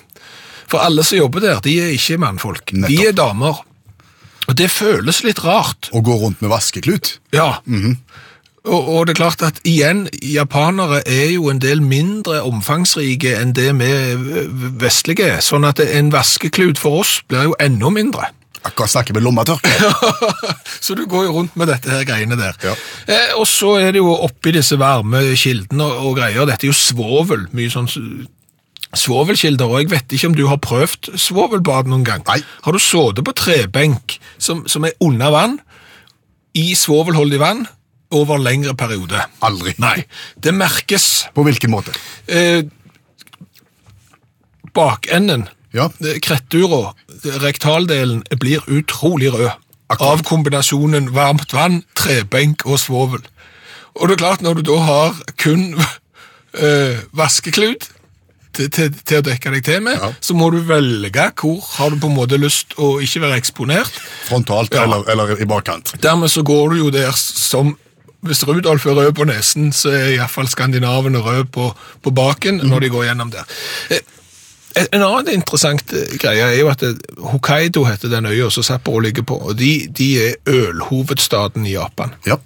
For 0.71 0.83
alle 0.83 1.05
som 1.07 1.19
jobber 1.21 1.45
der, 1.45 1.63
de 1.65 1.77
er 1.83 1.95
ikke 1.95 2.19
mannfolk. 2.23 2.75
De 2.75 2.99
er 3.07 3.17
damer. 3.17 3.63
Og 4.47 4.55
det 4.59 4.71
føles 4.71 5.23
litt 5.27 5.43
rart. 5.45 5.91
Å 5.95 6.03
gå 6.05 6.19
rundt 6.21 6.43
med 6.43 6.53
vaskeklut. 6.53 7.17
Ja. 7.35 7.57
og, 8.67 8.81
og 8.81 9.07
det 9.07 9.17
er 9.17 9.21
klart 9.21 9.43
at 9.47 9.59
igjen, 9.67 10.07
japanere 10.23 11.03
er 11.03 11.33
jo 11.35 11.51
en 11.51 11.63
del 11.63 11.83
mindre 11.83 12.43
omfangsrike 12.47 13.37
enn 13.41 13.55
det 13.59 13.73
vi 13.79 13.91
vestlige 14.83 15.37
er, 15.37 15.45
sånn 15.45 15.67
at 15.67 15.83
en 15.83 16.11
vaskeklut 16.15 16.81
for 16.83 17.03
oss 17.03 17.21
blir 17.31 17.51
jo 17.51 17.59
enda 17.63 17.93
mindre. 17.95 18.31
Akkurat 18.67 18.91
snakker 18.91 19.15
med 19.15 19.23
lommetørkle. 19.23 19.91
Så 20.85 20.97
du 20.99 21.05
går 21.07 21.29
jo 21.29 21.35
rundt 21.37 21.55
med 21.59 21.71
dette 21.71 21.91
her 21.91 22.07
greiene 22.07 22.39
der. 22.39 22.57
Ja. 22.67 22.73
Eh, 23.07 23.35
og 23.39 23.47
så 23.47 23.77
er 23.79 23.93
det 23.95 24.01
jo 24.03 24.11
oppi 24.27 24.51
disse 24.57 24.79
varme 24.81 25.23
kildene 25.39 25.87
og, 25.87 26.09
og 26.09 26.17
greier, 26.19 26.47
dette 26.49 26.67
er 26.67 26.73
jo 26.73 26.79
svovel, 26.79 27.47
mye 27.55 27.71
sånn 27.71 27.87
svovelkilder, 28.95 29.67
og 29.67 29.81
jeg 29.81 29.91
vet 29.91 30.13
ikke 30.13 30.29
om 30.31 30.37
du 30.37 30.47
har 30.47 30.61
prøvd 30.63 31.11
svovelbad 31.19 31.91
noen 31.91 32.05
gang. 32.07 32.23
Nei. 32.29 32.39
Har 32.65 32.73
du 32.73 32.79
sittet 32.83 33.25
på 33.27 33.35
trebenk 33.37 34.19
som, 34.39 34.65
som 34.71 34.85
er 34.87 34.95
under 35.01 35.33
vann, 35.35 35.59
i 36.57 36.71
svovelholdig 36.79 37.41
vann, 37.43 37.67
over 38.15 38.39
lengre 38.39 38.77
periode? 38.79 39.21
Aldri. 39.45 39.75
Nei, 39.83 40.07
det 40.41 40.55
merkes. 40.55 41.27
På 41.35 41.43
hvilken 41.45 41.73
måte? 41.75 41.93
Eh, 42.29 42.63
bakenden, 44.77 45.49
Ja. 45.75 45.89
krettura, 46.23 46.95
rektaldelen, 47.43 48.23
blir 48.39 48.63
utrolig 48.69 49.33
rød. 49.35 49.51
Akkurat. 49.91 50.19
Av 50.19 50.23
kombinasjonen 50.25 51.13
varmt 51.15 51.53
vann, 51.53 51.85
trebenk 51.95 52.65
og 52.67 52.79
svovel. 52.79 53.21
Og 53.95 54.09
det 54.09 54.17
er 54.17 54.25
klart, 54.25 54.43
når 54.43 54.55
du 54.55 54.63
da 54.63 54.79
har 54.83 55.15
kun 55.39 55.77
øh, 56.55 56.97
vaskeklut 57.21 57.91
til, 58.57 58.91
til, 59.05 59.19
å 59.21 59.25
dekke 59.27 59.53
deg 59.55 59.65
til 59.65 59.81
med, 59.87 59.99
Ja. 60.01 60.11
så 60.21 60.35
må 60.35 60.51
du 60.55 60.59
velge 60.67 61.31
hvor 61.41 61.59
har 61.77 61.91
du 61.91 61.97
på 62.03 62.09
en 62.11 62.17
måte 62.17 62.39
lyst 62.41 62.75
å 62.81 62.97
ikke 63.05 63.21
være 63.27 63.37
eksponert. 63.41 63.93
Frontalt 64.29 64.75
Ja. 64.75 64.85
eller, 64.85 65.05
eller 65.13 65.41
i 65.43 65.45
bakkant? 65.49 65.95
Dermed 66.03 66.31
så 66.33 66.43
går 66.43 66.71
du 66.75 66.77
jo 66.85 66.91
der 66.91 67.13
som 67.17 67.77
Hvis 68.27 68.43
Rudolf 68.49 68.87
er 68.87 68.97
rød 68.97 69.13
på 69.15 69.25
nesen, 69.29 69.69
så 69.77 69.93
er 69.95 70.17
iallfall 70.17 70.49
skandinavene 70.51 71.21
rød 71.23 71.45
på, 71.53 71.69
på 72.03 72.11
baken 72.11 72.57
når 72.65 72.81
de 72.81 72.89
går 72.91 73.05
gjennom 73.11 73.31
der. 73.31 73.45
Eh, 73.91 74.01
En 74.77 74.87
en 74.93 75.03
annen 75.07 75.29
interessant 75.33 75.93
eh, 75.97 76.17
greie 76.21 76.43
er 76.51 76.59
jo 76.59 76.67
at 76.69 76.83
eh, 76.83 76.97
Hokkaido 77.31 77.85
heter 77.87 78.11
den 78.13 78.27
øya 78.29 78.51
som 78.51 78.63
Sapporo 78.67 78.99
ligger 79.01 79.23
på, 79.23 79.39
og 79.49 79.55
de, 79.57 79.87
de 79.89 80.09
er 80.27 80.35
ølhovedstaden 80.47 81.65
i 81.67 81.73
Japan. 81.77 82.13
Ja. 82.27 82.37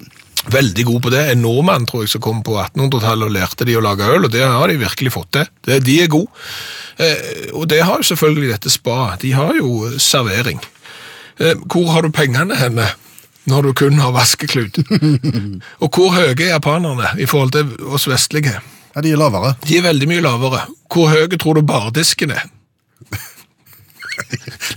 Veldig 0.51 0.85
god 0.87 1.01
på 1.05 1.11
det. 1.13 1.21
En 1.31 1.43
nordmann 1.43 1.85
tror 1.85 2.05
jeg 2.05 2.15
som 2.15 2.23
kom 2.23 2.41
på 2.45 2.55
1800-tallet 2.57 3.29
og 3.29 3.35
lærte 3.35 3.67
de 3.67 3.77
å 3.77 3.83
lage 3.83 4.07
øl, 4.09 4.25
og 4.25 4.33
det 4.33 4.41
har 4.41 4.71
de 4.71 4.79
virkelig 4.81 5.13
fått 5.13 5.29
til. 5.37 5.51
Det, 5.67 5.77
de 5.85 5.99
er 6.01 6.09
gode. 6.11 6.31
Eh, 6.97 7.51
og 7.53 7.67
det 7.69 7.83
har 7.85 8.01
jo 8.01 8.09
selvfølgelig 8.09 8.55
dette 8.55 8.73
spa. 8.73 9.15
De 9.21 9.35
har 9.37 9.53
jo 9.59 9.91
servering. 10.01 10.59
Eh, 11.37 11.55
hvor 11.69 11.93
har 11.93 12.07
du 12.07 12.13
pengene 12.15 12.57
henne 12.57 12.89
når 13.49 13.69
du 13.69 13.73
kun 13.83 14.01
har 14.01 14.15
vaskeklut? 14.17 14.81
og 15.83 15.89
hvor 15.93 16.15
høye 16.17 16.33
er 16.33 16.55
japanerne 16.55 17.13
i 17.21 17.29
forhold 17.29 17.53
til 17.57 17.93
oss 17.93 18.09
vestlige? 18.09 18.57
ja, 18.95 19.01
de 19.01 19.13
er 19.13 19.19
lavere. 19.19 19.53
De 19.67 19.77
er 19.77 19.85
veldig 19.85 20.09
mye 20.09 20.23
lavere. 20.25 20.65
Hvor 20.91 21.11
høye 21.13 21.37
tror 21.37 21.59
du 21.59 21.65
bardisken 21.67 22.33
er? 22.35 22.49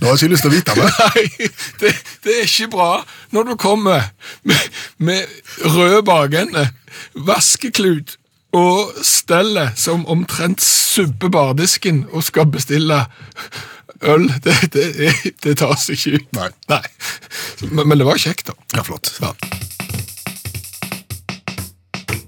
Nå 0.01 0.07
har 0.07 0.15
jeg 0.15 0.25
ikke 0.25 0.31
lyst 0.33 0.45
til 0.45 0.51
å 0.51 0.55
vite 0.55 0.75
det. 0.77 0.89
Nei, 0.99 1.49
det, 1.81 1.93
det 2.25 2.35
er 2.39 2.47
ikke 2.47 2.71
bra 2.75 2.89
når 3.35 3.49
du 3.49 3.55
kommer 3.59 4.09
med, 4.47 4.67
med 4.97 5.25
røde 5.75 6.01
bakende, 6.07 6.67
vaskeklut 7.15 8.17
og 8.55 8.95
stellet 9.03 9.79
som 9.79 10.05
omtrent 10.11 10.63
subber 10.63 11.31
bardisken 11.33 12.05
og 12.11 12.23
skal 12.23 12.47
bestille 12.51 13.01
øl. 14.01 14.29
Det, 14.43 14.55
det, 14.75 15.11
det 15.43 15.57
tar 15.59 15.75
seg 15.81 15.99
ikke 15.99 16.21
ut. 16.21 16.43
Nei. 16.71 16.83
Men, 17.71 17.87
men 17.89 17.99
det 17.99 18.07
var 18.07 18.21
kjekt, 18.21 18.51
da. 18.51 18.55
Ja, 18.77 18.85
flott. 18.87 19.11
Ja. 19.19 19.33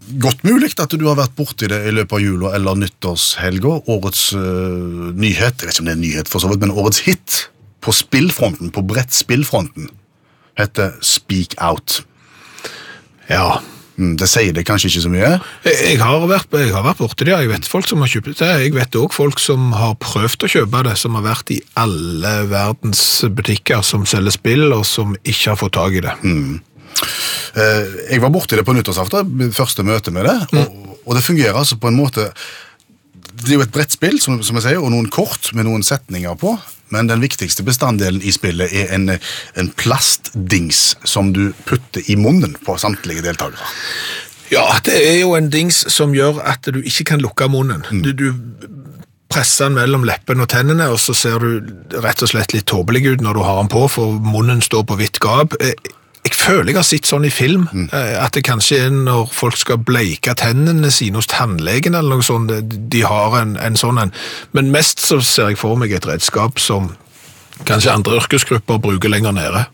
Godt 0.07 0.43
mulig 0.47 0.71
at 0.79 0.93
du 0.95 1.03
har 1.09 1.17
vært 1.19 1.35
borti 1.35 1.67
det 1.67 1.81
i 1.89 1.91
løpet 1.91 2.15
av 2.15 2.23
jula 2.23 2.53
eller 2.55 2.79
nyttårshelga. 2.79 3.73
Årets 3.91 4.29
uh, 4.37 5.11
nyhet, 5.17 5.59
jeg 5.59 5.67
vet 5.67 5.75
ikke 5.75 5.83
om 5.83 5.89
det 5.89 5.95
er 5.95 5.99
en 5.99 6.05
nyhet 6.05 6.31
for 6.31 6.43
så 6.43 6.51
vidt, 6.51 6.61
men 6.63 6.71
årets 6.71 7.01
hit 7.03 7.39
på 7.83 7.91
spillfronten, 7.95 8.71
på 8.73 8.83
brettspillfronten, 8.87 9.89
heter 10.59 10.95
Speak 11.05 11.57
Out. 11.59 12.01
Ja. 13.29 13.59
Mm, 13.97 14.13
Det 14.19 14.27
sier 14.29 14.53
det 14.53 14.63
kanskje 14.67 14.91
ikke 14.91 15.03
så 15.07 15.09
mye. 15.11 15.31
Jeg 15.65 15.75
jeg 15.91 15.99
har 15.99 16.25
vært, 16.29 16.51
jeg 16.53 16.71
har 16.73 16.85
vært 16.85 17.01
borti 17.01 17.25
det, 17.25 17.33
jeg 17.33 17.49
vet 17.49 17.67
folk 17.67 17.87
som 17.89 18.03
har 18.03 18.11
kjøpt 18.11 18.39
det. 18.39 18.49
Jeg 18.63 18.73
vet 18.75 18.95
også 18.95 19.17
folk 19.17 19.41
som 19.41 19.71
har 19.73 19.97
prøvd 19.99 20.45
å 20.45 20.51
kjøpe 20.53 20.83
det, 20.85 20.95
som 21.01 21.17
har 21.17 21.25
vært 21.25 21.51
i 21.55 21.59
alle 21.75 22.33
verdens 22.51 23.03
butikker 23.33 23.81
som 23.83 24.05
selger 24.05 24.37
spill, 24.37 24.69
og 24.71 24.85
som 24.85 25.17
ikke 25.23 25.51
har 25.51 25.59
fått 25.59 25.75
tak 25.79 25.97
i 25.97 26.03
det. 26.05 26.13
Eh, 26.23 26.57
Jeg 27.55 28.21
var 28.23 28.33
borti 28.33 28.57
det 28.59 28.65
på 28.67 28.75
nyttårsaften, 28.75 29.51
første 29.55 29.85
møte 29.87 30.13
med 30.15 30.27
det, 30.27 30.37
og, 30.59 30.95
og 31.05 31.17
det 31.17 31.25
fungerer 31.25 31.57
altså 31.57 31.79
på 31.79 31.91
en 31.91 31.99
måte 31.99 32.31
Det 33.37 33.51
er 33.51 33.59
jo 33.59 33.65
et 33.67 33.73
brettspill, 33.73 34.17
som, 34.21 34.39
som 34.43 34.57
jeg 34.57 34.65
sier, 34.65 34.81
og 34.81 34.91
noen 34.91 35.11
kort 35.13 35.51
med 35.53 35.67
noen 35.67 35.83
setninger 35.85 36.33
på, 36.41 36.55
men 36.89 37.09
den 37.11 37.21
viktigste 37.21 37.63
bestanddelen 37.67 38.23
i 38.25 38.31
spillet 38.33 38.73
er 38.73 38.93
en, 38.95 39.11
en 39.13 39.69
plastdings 39.77 40.95
som 41.05 41.33
du 41.35 41.51
putter 41.67 42.01
i 42.09 42.15
munnen 42.17 42.55
på 42.65 42.77
samtlige 42.81 43.25
deltakere. 43.25 43.67
Ja, 44.49 44.63
det 44.85 44.95
er 44.95 45.17
jo 45.19 45.33
en 45.35 45.51
dings 45.51 45.83
som 45.91 46.15
gjør 46.15 46.39
at 46.47 46.67
du 46.71 46.79
ikke 46.79 47.11
kan 47.11 47.21
lukke 47.23 47.49
munnen. 47.51 47.83
Du, 48.03 48.13
du 48.15 48.31
presser 49.31 49.67
den 49.67 49.75
mellom 49.75 50.05
leppene 50.07 50.45
og 50.45 50.51
tennene, 50.51 50.87
og 50.93 50.99
så 51.03 51.15
ser 51.17 51.43
du 51.43 51.99
rett 52.03 52.23
og 52.23 52.31
slett 52.31 52.55
litt 52.55 52.67
tåpelig 52.71 53.03
ut 53.09 53.23
når 53.25 53.37
du 53.37 53.43
har 53.43 53.59
den 53.59 53.71
på, 53.71 53.83
for 53.91 54.15
munnen 54.23 54.63
står 54.63 54.87
på 54.87 54.99
vidt 55.01 55.19
gap. 55.23 55.57
Eh, 56.23 56.29
Jeg 56.29 56.35
føler 56.35 56.71
jeg 56.71 56.75
har 56.79 56.83
sett 56.87 57.07
sånn 57.07 57.25
i 57.27 57.31
film, 57.33 57.67
mm. 57.71 57.89
at 57.93 58.33
det 58.33 58.45
kanskje 58.47 58.77
er 58.85 58.93
når 58.93 59.29
folk 59.35 59.57
skal 59.57 59.77
bleike 59.83 60.33
tennene 60.39 60.91
sine 60.91 61.19
hos 61.19 61.27
tannlegen 61.27 61.95
eller 61.95 62.17
noe 62.17 62.23
sånt, 62.25 62.51
de 62.91 63.01
har 63.03 63.35
en, 63.41 63.57
en 63.57 63.75
sånn 63.75 63.99
en. 64.01 64.13
Men 64.53 64.71
mest 64.71 65.03
så 65.03 65.19
ser 65.21 65.51
jeg 65.51 65.59
for 65.59 65.75
meg 65.79 65.91
et 65.91 66.07
redskap 66.07 66.59
som 66.59 66.93
kanskje 67.67 67.93
andre 67.93 68.19
yrkesgrupper 68.19 68.79
bruker 68.83 69.09
lenger 69.09 69.33
nede. 69.35 69.65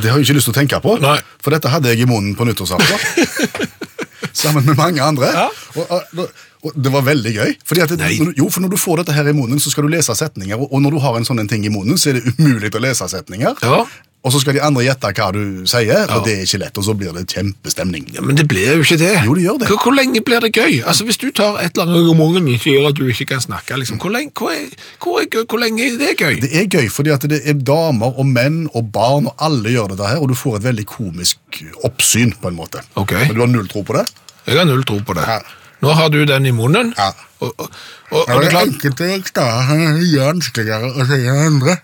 Det 0.00 0.10
har 0.10 0.18
jeg 0.18 0.28
ikke 0.28 0.38
lyst 0.38 0.50
til 0.50 0.54
å 0.54 0.58
tenke 0.58 0.80
på, 0.84 0.96
Nei. 1.02 1.18
for 1.42 1.54
dette 1.54 1.70
hadde 1.72 1.92
jeg 1.92 2.04
i 2.04 2.08
munnen 2.10 2.34
på 2.36 2.46
nyttårsaften. 2.48 3.70
Sammen 4.44 4.66
med 4.66 4.76
mange 4.76 5.02
andre. 5.02 5.30
Ja. 5.30 5.48
Og, 5.78 5.90
og, 6.18 6.28
og 6.64 6.72
det 6.80 6.92
var 6.94 7.04
veldig 7.06 7.34
gøy. 7.36 7.52
Fordi 7.68 7.84
at 7.84 7.92
det, 7.94 7.98
Nei. 8.00 8.32
jo, 8.38 8.48
for 8.50 8.64
når 8.64 8.72
du 8.74 8.80
får 8.80 9.02
dette 9.04 9.12
her 9.18 9.28
i 9.28 9.36
munnen, 9.36 9.60
så 9.60 9.70
skal 9.70 9.84
du 9.84 9.92
lese 9.92 10.14
setninger, 10.16 10.56
og, 10.56 10.80
når 10.80 10.96
du 10.96 11.02
har 11.04 11.16
en 11.20 11.28
sånn 11.28 11.40
en 11.44 11.48
ting 11.50 11.64
i 11.68 11.72
munnen, 11.72 11.98
så 12.00 12.10
er 12.14 12.20
det 12.20 12.34
umulig 12.38 12.72
å 12.74 12.80
lese 12.82 13.08
setninger. 13.12 13.54
Ja. 13.62 13.84
Og 14.24 14.32
så 14.32 14.38
skal 14.40 14.54
de 14.56 14.60
andre 14.64 14.80
gjette 14.86 15.10
hva 15.18 15.26
du 15.36 15.66
sier, 15.68 15.84
Ja. 16.08 16.16
og 16.16 16.24
det 16.24 16.32
er 16.38 16.46
ikke 16.46 16.58
lett, 16.62 16.78
og 16.80 16.84
så 16.86 16.94
blir 16.96 17.12
det 17.12 17.26
kjempestemning. 17.28 18.06
Ja, 18.14 18.22
Men 18.24 18.38
det 18.40 18.46
blir 18.48 18.70
jo 18.78 18.80
ikke 18.80 18.96
det. 18.96 19.10
Jo, 19.26 19.34
det 19.36 19.42
gjør 19.44 19.58
det. 19.60 19.68
Hvor, 19.68 19.82
hvor 19.84 19.92
lenge 19.98 20.22
blir 20.24 20.40
det 20.40 20.48
gøy? 20.56 20.78
Altså, 20.80 21.04
Hvis 21.04 21.18
du 21.20 21.26
tar 21.30 21.58
et 21.60 21.76
eller 21.76 21.90
annet 21.92 22.08
om 22.08 22.16
morgenen 22.16 22.56
som 22.58 22.72
gjør 22.72 22.88
at 22.88 22.94
du 22.96 23.04
ikke 23.12 23.26
kan 23.34 23.42
snakke, 23.44 23.76
liksom, 23.76 23.98
hvor, 24.00 24.08
lenge, 24.14 24.32
hvor, 24.32 24.48
er, 24.56 24.72
hvor, 25.04 25.18
er, 25.20 25.26
gøy- 25.28 25.44
hvor 25.44 25.60
lenge 25.60 25.84
er 25.90 25.98
det 26.00 26.14
gøy? 26.16 26.40
Det 26.40 26.50
er 26.56 26.64
gøy, 26.72 26.88
fordi 26.88 27.12
at 27.12 27.26
det 27.28 27.42
er 27.44 27.52
damer 27.60 28.16
og 28.16 28.24
menn 28.26 28.62
og 28.72 28.88
barn, 28.96 29.28
og 29.28 29.34
alle 29.44 29.68
gjør 29.76 29.92
dette 29.92 30.08
her, 30.08 30.22
og 30.24 30.32
du 30.32 30.34
får 30.40 30.56
et 30.62 30.64
veldig 30.70 30.86
komisk 30.88 31.60
oppsyn, 31.84 32.32
på 32.40 32.48
en 32.48 32.56
måte. 32.56 32.80
Ok. 32.96 33.12
Men 33.12 33.34
du 33.36 33.40
har 33.44 33.52
null 33.52 33.68
tro 33.68 33.82
på 33.84 33.92
det? 34.00 34.06
Jeg 34.48 34.56
har 34.56 34.64
null 34.64 34.84
tro 34.88 35.02
på 35.04 35.14
det. 35.20 35.28
Ja. 35.28 35.38
Nå 35.84 35.92
har 35.98 36.08
du 36.12 36.20
den 36.28 36.46
i 36.48 36.52
munnen, 36.56 36.94
Ja. 36.98 37.10
og, 37.40 37.52
og, 37.58 37.70
og, 38.10 38.28
det 38.42 38.52
er 38.52 38.60
enkelte 38.62 39.04
bokstaver 39.10 39.82
er 39.84 40.24
vanskeligere 40.24 40.90
å 40.94 41.06
si 41.08 41.18
enn 41.28 41.42
andre. 41.46 41.76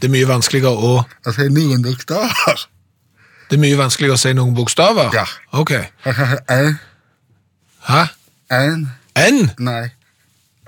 det 0.00 0.08
er 0.08 0.12
mye 0.14 0.28
vanskeligere 0.28 0.76
å 0.90 0.92
Å 1.26 1.32
si 1.36 1.48
noen 1.52 1.82
bokstaver. 1.84 2.66
Det 3.50 3.56
er 3.58 3.62
mye 3.64 3.76
vanskeligere 3.80 4.14
å 4.14 4.20
si 4.20 4.32
noen 4.36 4.54
bokstaver? 4.54 5.10
Ja. 5.16 5.24
Ok. 5.52 5.72
En, 6.48 6.78
Hæ? 7.88 8.02
en, 8.50 8.84
N? 9.16 9.50
nei, 9.58 9.90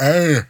au, 0.01 0.43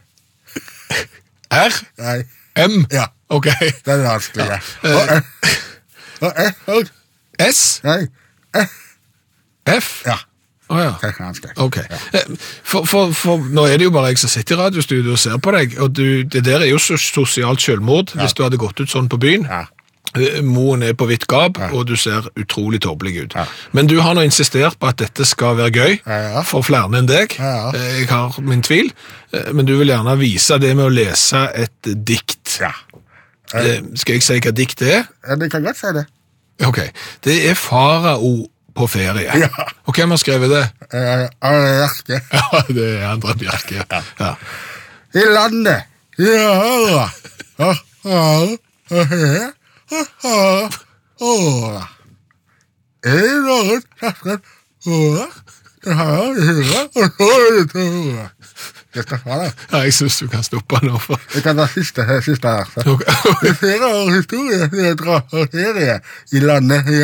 R? 1.51 1.73
nei, 2.01 2.23
M? 2.55 2.85
ja, 2.91 3.05
Ok. 3.29 3.45
det 3.85 3.93
er 3.93 4.01
vanskelig. 4.05 4.45
Ja. 4.45 4.59
Og 4.83 5.09
F. 5.17 5.29
og 6.21 6.33
en, 6.37 6.53
og, 6.67 6.89
S? 7.39 7.81
nei, 7.83 8.07
F. 8.55 8.73
F? 9.67 9.91
ja, 10.05 10.17
Å 10.71 10.79
ja. 10.79 10.93
er. 11.03 11.53
Ok. 11.59 11.77
Eh, 11.77 12.25
For, 12.63 12.85
for, 12.87 13.11
for 13.13 13.37
nå 13.51 13.65
er 13.67 13.77
det 13.77 13.85
jo 13.89 13.91
bare 13.91 14.13
jeg 14.13 14.17
som 14.23 14.29
sitter 14.31 14.55
i 14.55 14.61
radiostudio 14.63 15.11
og 15.17 15.19
ser 15.19 15.37
på 15.43 15.51
deg, 15.55 15.75
og 15.83 15.91
du, 15.93 16.23
det 16.23 16.43
der 16.47 16.61
er 16.63 16.69
jo 16.71 16.79
sosialt 16.79 17.61
selvmord 17.61 18.13
hvis 18.15 18.33
du 18.37 18.43
hadde 18.45 18.57
gått 18.61 18.79
ut 18.79 18.89
sånn 18.89 19.09
på 19.11 19.19
byen. 19.21 19.43
Ja. 19.49 19.65
Eh, 20.15 20.39
Moen 20.45 20.83
er 20.85 20.93
på 20.93 21.07
vidt 21.09 21.27
gap, 21.27 21.57
Ja. 21.57 21.71
og 21.73 21.87
du 21.89 21.95
ser 21.97 22.27
utrolig 22.39 22.79
tåpelig 22.85 23.15
ut. 23.25 23.35
Ja. 23.35 23.45
Men 23.73 23.87
du 23.89 23.95
har 24.01 24.13
nå 24.15 24.21
insistert 24.23 24.77
på 24.79 24.87
at 24.91 24.97
dette 25.01 25.25
skal 25.25 25.55
være 25.57 25.71
gøy 25.73 25.99
Ja, 26.05 26.17
ja. 26.37 26.41
for 26.47 26.61
flere 26.65 26.89
enn 26.99 27.09
deg. 27.09 27.35
Ja, 27.39 27.53
ja. 27.57 27.69
Eh, 27.73 27.99
Jeg 28.03 28.09
har 28.13 28.39
min 28.41 28.61
tvil, 28.61 28.91
men 29.53 29.65
du 29.65 29.75
vil 29.77 29.89
gjerne 29.89 30.15
vise 30.21 30.57
det 30.61 30.75
med 30.77 30.85
å 30.85 30.93
lese 30.93 31.47
et 31.55 31.91
dikt. 32.05 32.59
Ja. 32.61 32.71
Skal 33.53 34.15
jeg 34.15 34.23
si 34.25 34.39
hva 34.41 34.51
dikt 34.55 34.79
det 34.81 34.93
er? 35.01 35.03
ja, 35.27 35.35
det 35.35 35.51
kan 35.51 35.63
godt 35.65 35.77
si 35.77 35.91
det. 35.93 36.05
Ok, 36.65 36.79
det 37.25 37.35
er 37.49 37.55
farao 37.57 38.45
på 38.75 38.87
ferie. 38.87 39.37
Ja. 39.39 39.49
Og 39.85 39.95
hvem 39.95 40.13
har 40.13 40.21
skrevet 40.21 40.49
det? 40.53 40.63
Eh, 40.93 41.25
Arne 41.41 41.73
Bjerke. 41.77 42.21
Ja, 42.33 42.61
det 42.67 42.87
er 42.99 43.07
Andre 43.11 43.35
Bjerke. 43.39 43.83
Ja. 43.91 44.01
Ja. 44.19 44.33
I 45.13 45.25
landet, 45.29 45.89
i 46.17 46.29
ja, 46.29 46.53
ja, 46.63 46.73
ja, 46.89 47.03
ja. 47.63 47.73
har 48.03 48.47
og 48.93 49.05
så 57.17 57.27
er 57.29 57.51
det 57.57 57.85
åra. 58.13 58.27
Jeg 58.93 59.07
skal 59.07 59.21
fra 59.23 59.39
deg. 59.41 59.65
Ja, 59.71 59.81
jeg 59.87 59.93
syns 59.97 60.19
du 60.21 60.27
kan 60.29 60.45
stoppe 60.45 60.79
nå. 60.85 60.99
For... 61.01 61.21
Jeg 61.33 61.45
kan 61.45 61.57
ta 61.57 61.65
siste, 61.71 62.05
siste 62.25 62.53
verset. 62.53 62.87
Ok. 62.87 63.03
Det 63.41 63.49
er 63.49 63.59
flere 63.59 63.89
år 63.89 64.13
historie, 64.13 64.69
det 64.69 64.87
er 64.91 64.97
dra 64.99 65.19
og 65.23 65.53
ferie. 65.53 65.99
I 66.31 66.43
landet, 66.43 66.89
i 66.93 67.01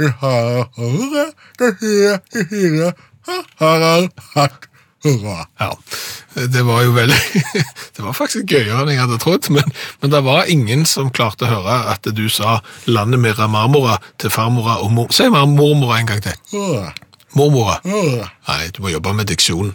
det 0.00 0.12
har 0.22 0.66
åra, 0.72 1.26
det 1.60 1.72
er 1.82 2.20
i 2.40 2.46
hyra, 2.50 2.92
har 3.28 3.48
har 3.60 4.08
hatt 4.34 4.68
hurra. 5.04 5.46
Ja, 5.58 5.76
det 6.46 6.62
var 6.62 6.82
jo 6.82 6.92
veldig 6.96 7.18
Det 7.96 8.04
var 8.04 8.14
faktisk 8.16 8.48
gøyere 8.48 8.84
enn 8.84 8.92
jeg 8.94 9.02
hadde 9.02 9.20
trodd, 9.22 9.48
men, 9.54 9.72
men 10.00 10.12
det 10.14 10.22
var 10.24 10.50
ingen 10.50 10.86
som 10.88 11.10
klarte 11.12 11.46
å 11.46 11.52
høre 11.52 11.78
at 11.92 12.08
du 12.16 12.28
sa 12.32 12.60
'landet 12.86 13.20
med 13.20 13.42
marmora' 13.52 14.00
til 14.18 14.30
farmora 14.30 14.80
og 14.82 14.92
mor... 14.92 15.10
Si 15.12 15.28
mer 15.28 15.46
mormora 15.46 16.00
en 16.00 16.06
gang 16.06 16.22
til. 16.24 16.38
Åra, 16.56 16.92
Mormora. 17.34 17.80
åra. 17.84 18.30
Nei, 18.48 18.68
du 18.72 18.82
må 18.82 18.92
jobbe 18.92 19.12
med 19.16 19.28
diksjon. 19.28 19.74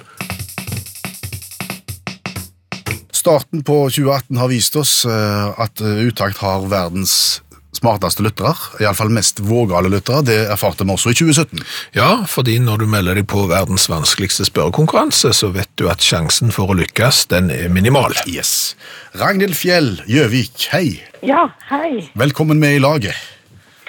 Starten 3.28 3.64
på 3.64 3.90
2018 3.90 4.38
har 4.38 4.48
vist 4.48 4.76
oss 4.80 4.92
eh, 5.06 5.60
at 5.60 5.82
eh, 5.84 6.06
Utakt 6.08 6.38
har 6.40 6.62
verdens 6.72 7.42
smarteste 7.76 8.24
lyttere, 8.24 8.54
iallfall 8.80 9.12
mest 9.12 9.42
vågale 9.44 9.92
lyttere. 9.92 10.22
Det 10.30 10.38
erfarte 10.54 10.88
vi 10.88 10.94
også 10.94 11.12
i 11.12 11.18
2017. 11.20 11.66
Ja, 11.98 12.24
fordi 12.32 12.56
når 12.64 12.80
du 12.80 12.86
melder 12.88 13.20
deg 13.20 13.28
på 13.28 13.44
verdens 13.52 13.90
vanskeligste 13.92 14.48
spørrekonkurranse, 14.48 15.34
så 15.36 15.52
vet 15.52 15.68
du 15.76 15.90
at 15.92 16.08
sjansen 16.08 16.56
for 16.56 16.72
å 16.72 16.80
lykkes, 16.80 17.26
den 17.34 17.52
er 17.52 17.68
minimal. 17.68 18.16
Yes. 18.32 18.78
Ragnhild 19.20 19.60
Fjell 19.60 19.98
Gjøvik, 20.08 20.70
hei. 20.72 20.86
Ja, 21.20 21.50
hei. 21.68 22.08
Velkommen 22.16 22.64
med 22.64 22.80
i 22.80 22.82
laget. 22.86 23.20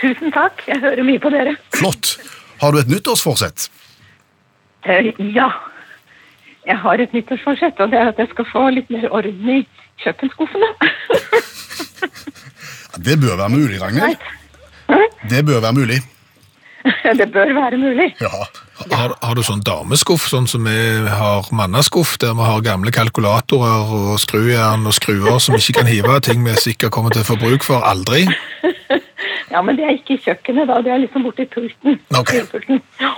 Tusen 0.02 0.34
takk. 0.34 0.66
Jeg 0.66 0.82
hører 0.82 1.06
mye 1.06 1.22
på 1.22 1.30
dere. 1.30 1.54
Flott. 1.78 2.16
Har 2.58 2.74
du 2.74 2.82
et 2.82 2.90
nyttårsforsett? 2.90 3.70
Eh, 4.82 5.14
ja. 5.30 5.52
Jeg 6.68 6.78
har 6.84 7.00
et 7.00 7.14
nyttårsforsett, 7.16 7.80
og 7.80 7.92
det 7.92 7.98
er 7.98 8.10
at 8.12 8.18
jeg 8.20 8.28
skal 8.34 8.46
få 8.52 8.68
litt 8.76 8.90
mer 8.92 9.08
orden 9.08 9.48
i 9.56 9.62
kjøkkenskuffene. 10.04 10.68
Det 13.06 13.14
bør 13.20 13.36
være 13.38 13.52
mulig, 13.52 13.76
Ragnhild. 13.82 14.16
Det 15.30 15.44
bør 15.46 15.60
være 15.60 15.72
mulig. 15.72 15.98
det 17.18 17.26
bør 17.32 17.52
være 17.54 17.76
mulig. 17.76 18.08
Ja. 18.20 18.46
Har, 18.92 19.14
har 19.22 19.34
du 19.34 19.42
sånn 19.44 19.62
dameskuff, 19.66 20.28
sånn 20.30 20.48
som 20.50 20.66
vi 20.66 20.78
har 21.10 21.46
manneskuff, 21.54 22.16
der 22.22 22.34
vi 22.38 22.46
har 22.46 22.64
gamle 22.66 22.92
kalkulatorer 22.94 23.92
og 23.94 24.18
skrujern 24.22 24.86
og 24.86 24.96
skruer 24.96 25.38
som 25.42 25.58
ikke 25.58 25.80
kan 25.80 25.90
hive 25.90 26.20
ting 26.24 26.44
vi 26.46 26.56
sikkert 26.58 26.94
kommer 26.94 27.14
til 27.14 27.24
å 27.24 27.28
få 27.32 27.38
bruk 27.40 27.66
for 27.66 27.86
aldri? 27.86 28.26
Ja, 29.50 29.62
men 29.64 29.78
det 29.78 29.84
er 29.86 29.94
ikke 29.96 30.16
i 30.16 30.22
kjøkkenet, 30.22 30.68
da. 30.68 30.80
Det 30.84 30.92
er 30.92 31.00
liksom 31.02 31.24
borti 31.24 31.46
pulten. 31.48 31.98
Ok. 32.18 32.32
Pulten. 32.52 32.82
Ja. 33.00 33.14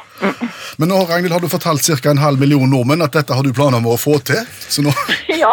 Men 0.78 0.92
nå, 0.92 1.00
Ragnhild, 1.08 1.34
har 1.34 1.42
du 1.42 1.48
fortalt 1.50 1.82
ca. 1.82 2.10
en 2.10 2.22
halv 2.22 2.42
million 2.42 2.70
nordmenn 2.70 3.02
at 3.02 3.16
dette 3.16 3.34
har 3.34 3.46
du 3.46 3.52
planer 3.56 3.80
om 3.80 3.88
å 3.90 3.96
få 3.98 4.18
til. 4.22 4.42
Så 4.68 4.84
nå 4.86 4.94
ja. 5.42 5.50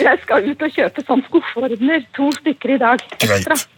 jeg 0.00 0.20
skal 0.24 0.50
ut 0.50 0.66
og 0.66 0.76
kjøpe 0.76 1.06
sånn 1.06 1.24
skuffordner. 1.28 2.04
To 2.18 2.28
stykker 2.40 2.76
i 2.76 2.80
dag. 2.82 3.06
Ekstra. 3.16 3.56
Greit. 3.56 3.70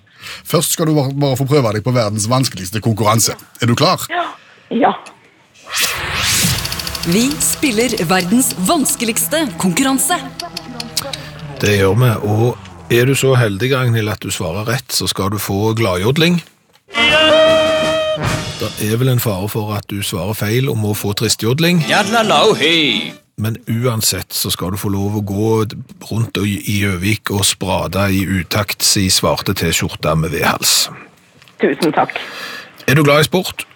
Først 0.47 0.75
skal 0.75 0.91
du 0.91 0.97
bare, 0.97 1.15
bare 1.15 1.39
få 1.39 1.47
prøve 1.47 1.77
deg 1.77 1.85
på 1.87 1.95
verdens 1.95 2.27
vanskeligste 2.31 2.83
konkurranse. 2.83 3.37
Er 3.63 3.71
du 3.71 3.77
klar? 3.79 4.03
Ja. 4.11 4.25
ja. 4.75 4.95
Vi 7.07 7.29
spiller 7.39 7.93
verdens 8.11 8.51
vanskeligste 8.67 9.45
konkurranse. 9.63 10.19
Det 11.63 11.77
gjør 11.79 11.95
vi, 12.01 12.09
og 12.27 12.73
er 12.91 13.05
du 13.09 13.15
så 13.19 13.35
heldig, 13.39 13.73
Agnil, 13.77 14.09
at 14.13 14.23
du 14.23 14.31
svarer 14.33 14.67
rett, 14.69 14.93
så 14.95 15.09
skal 15.11 15.33
du 15.35 15.39
få 15.43 15.73
gladjodling. 15.79 16.41
Det 18.57 18.71
er 18.89 18.97
vel 18.97 19.11
en 19.13 19.21
fare 19.21 19.49
for 19.53 19.75
at 19.77 19.85
du 19.91 20.01
svarer 20.07 20.37
feil 20.39 20.71
og 20.73 20.79
må 20.81 20.95
få 20.97 21.13
tristjodling, 21.19 21.83
men 23.37 23.59
uansett 23.69 24.33
så 24.33 24.49
skal 24.51 24.73
du 24.73 24.79
få 24.81 24.89
lov 24.95 25.19
å 25.19 25.25
gå 25.29 25.49
rundt 26.11 26.39
og- 26.41 26.47
i 26.47 26.81
Gjøvik 26.81 27.31
og 27.31 27.45
sprade 27.45 28.07
i 28.17 28.25
utakt 28.25 28.83
si 28.83 29.09
svarte 29.11 29.53
T-skjorte 29.55 30.17
med 30.17 30.31
vedhals. 30.31 30.89
Tusen 31.61 31.93
takk. 31.93 32.17
Er 32.89 32.95
du 32.95 33.03
glad 33.05 33.21
i 33.21 33.25
sport? 33.25 33.67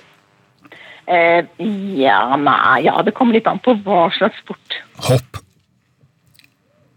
Eh, 1.09 1.43
ja, 1.99 2.37
nei, 2.37 2.85
ja, 2.85 3.03
det 3.03 3.13
kommer 3.15 3.35
litt 3.35 3.47
an 3.47 3.59
på 3.59 3.75
hva 3.83 4.09
slags 4.17 4.39
sport. 4.39 4.79
Hopp. 4.97 5.37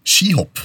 Skihopp. 0.06 0.60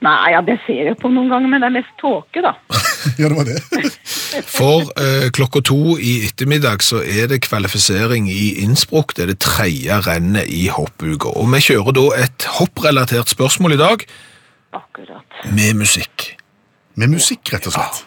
Nei, 0.00 0.30
ja, 0.32 0.40
det 0.40 0.56
ser 0.64 0.86
jeg 0.88 0.96
på 0.96 1.10
noen 1.12 1.28
ganger, 1.28 1.50
men 1.52 1.60
det 1.60 1.68
er 1.68 1.74
mest 1.74 1.92
tåke, 2.00 2.40
da. 2.44 2.54
Ja, 3.20 3.28
det 3.28 3.36
var 3.36 3.46
det. 3.48 3.58
For 4.56 4.88
eh, 5.00 5.28
klokka 5.32 5.62
to 5.64 5.96
i 5.96 6.18
ettermiddag 6.26 6.84
så 6.84 7.00
er 7.00 7.30
det 7.32 7.42
kvalifisering 7.46 8.28
i 8.32 8.62
Innsbruck. 8.64 9.14
Det 9.16 9.24
er 9.24 9.32
det 9.32 9.38
tredje 9.44 9.96
rennet 10.04 10.48
i 10.52 10.66
hoppuka. 10.72 11.32
Og 11.32 11.48
vi 11.52 11.62
kjører 11.64 11.96
da 11.96 12.04
et 12.20 12.48
hopprelatert 12.58 13.32
spørsmål 13.32 13.76
i 13.76 13.80
dag 13.80 14.04
Akkurat. 14.76 15.40
med 15.52 15.80
musikk. 15.80 16.34
Med 17.00 17.12
musikk, 17.16 17.52
rett 17.54 17.68
og 17.68 17.76
slett. 17.76 18.02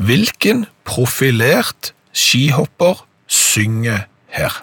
Hvilken 0.00 0.64
profilert 0.88 1.92
skihopper 2.12 3.04
synger 3.28 4.08
her? 4.32 4.62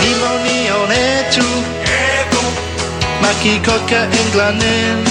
Nimo 0.00 0.32
neonetu 0.46 1.75
Makikoka 3.26 4.00
englanen 4.02 5.04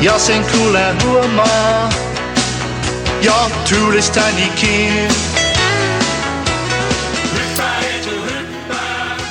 Jag 0.00 0.20
sen 0.20 0.42
kula 0.44 0.92
huoma 0.92 1.90
Jag 3.22 3.50
turistanikin 3.66 5.10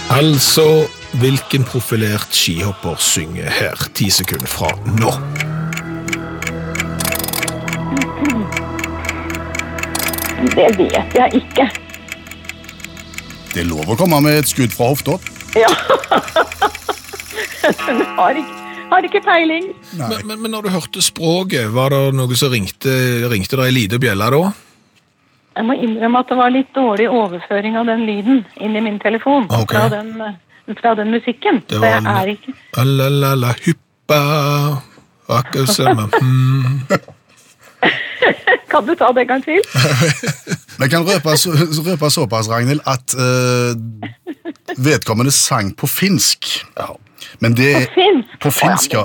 Altså, 0.09 0.87
hvilken 1.11 1.63
profilert 1.63 2.33
skihopper 2.33 2.95
synger 2.97 3.49
her? 3.49 3.89
Ti 3.93 4.09
sekunder 4.09 4.47
fra 4.47 4.69
nå. 4.99 5.13
Det 10.55 10.69
vet 10.77 11.15
jeg 11.15 11.29
ikke. 11.33 11.69
Det 13.53 13.61
er 13.61 13.69
lov 13.69 13.89
å 13.89 13.95
komme 13.95 14.21
med 14.21 14.41
et 14.41 14.49
skudd 14.49 14.73
fra 14.73 14.89
hofta. 14.93 15.19
Ja. 15.57 15.69
Men 17.87 18.01
har 18.19 18.39
ikke, 18.39 18.55
har 18.89 19.05
ikke 19.07 19.21
peiling. 19.25 19.69
Men, 19.97 20.17
men, 20.25 20.41
men 20.41 20.51
når 20.51 20.67
du 20.67 20.69
hørte 20.73 21.03
språket, 21.03 21.69
var 21.73 21.93
det 21.93 22.01
noe 22.17 22.39
som 22.39 22.51
ringte, 22.53 22.95
ringte 23.31 23.57
deg 23.57 23.69
ei 23.69 23.77
lita 23.81 24.01
bjelle 24.01 24.29
da? 24.35 24.43
Jeg 25.59 25.67
må 25.67 25.75
innrømme 25.75 26.21
at 26.21 26.29
det 26.29 26.37
var 26.39 26.53
litt 26.53 26.69
dårlig 26.75 27.09
overføring 27.11 27.75
av 27.79 27.89
den 27.89 28.05
lyden 28.07 28.43
inn 28.63 28.77
i 28.77 28.83
min 28.85 28.99
telefon. 29.01 29.49
Okay. 29.49 29.75
Fra, 29.75 29.89
den, 29.91 30.09
fra 30.79 30.93
den 30.95 31.09
musikken. 31.11 31.63
Det 31.67 31.81
var 31.81 31.99
det 32.05 32.13
er 32.15 32.33
ikke... 32.35 32.53
La-la-la 32.77 33.51
hyppa 33.65 34.19
hmm. 35.29 36.83
Kan 38.71 38.85
du 38.85 38.93
ta 38.95 39.09
det 39.11 39.25
en 39.25 39.31
gang 39.33 39.43
til? 39.43 39.59
Men 40.77 40.85
jeg 40.85 40.91
kan 40.93 41.03
røpe, 41.09 41.35
så, 41.37 41.51
røpe 41.89 42.09
såpass, 42.13 42.47
Ragnhild, 42.49 42.81
at 42.87 43.15
eh, 43.19 44.28
vedkommende 44.83 45.31
sang 45.31 45.71
på 45.77 45.87
finsk. 45.87 46.65
Men 47.39 47.55
det 47.57 47.73
På 47.75 47.93
finsk? 47.97 48.37
På 48.39 48.51
finsk, 48.51 48.93
ja. 48.93 49.03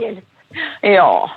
Ja. 0.82 1.30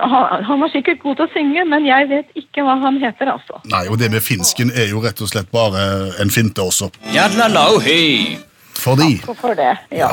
Han, 0.00 0.60
var 0.60 0.68
sikkert 0.72 0.98
god 1.02 1.16
til 1.20 1.26
å 1.28 1.32
synge, 1.32 1.64
men 1.70 1.84
jeg 1.86 2.08
vet 2.10 2.32
ikke 2.40 2.64
hva 2.66 2.74
han 2.82 2.96
heter, 3.02 3.30
altså. 3.30 3.60
Nei, 3.70 3.84
og 3.88 3.98
det 4.00 4.10
med 4.10 4.24
finsken 4.26 4.72
er 4.74 4.88
jo 4.90 5.02
rett 5.04 5.20
og 5.22 5.30
slett 5.30 5.50
bare 5.54 5.84
en 6.22 6.32
finte 6.34 6.64
også. 6.64 6.90
Fordi 8.74 9.12
for 9.38 9.54
det? 9.54 9.70
Ja. 9.94 10.10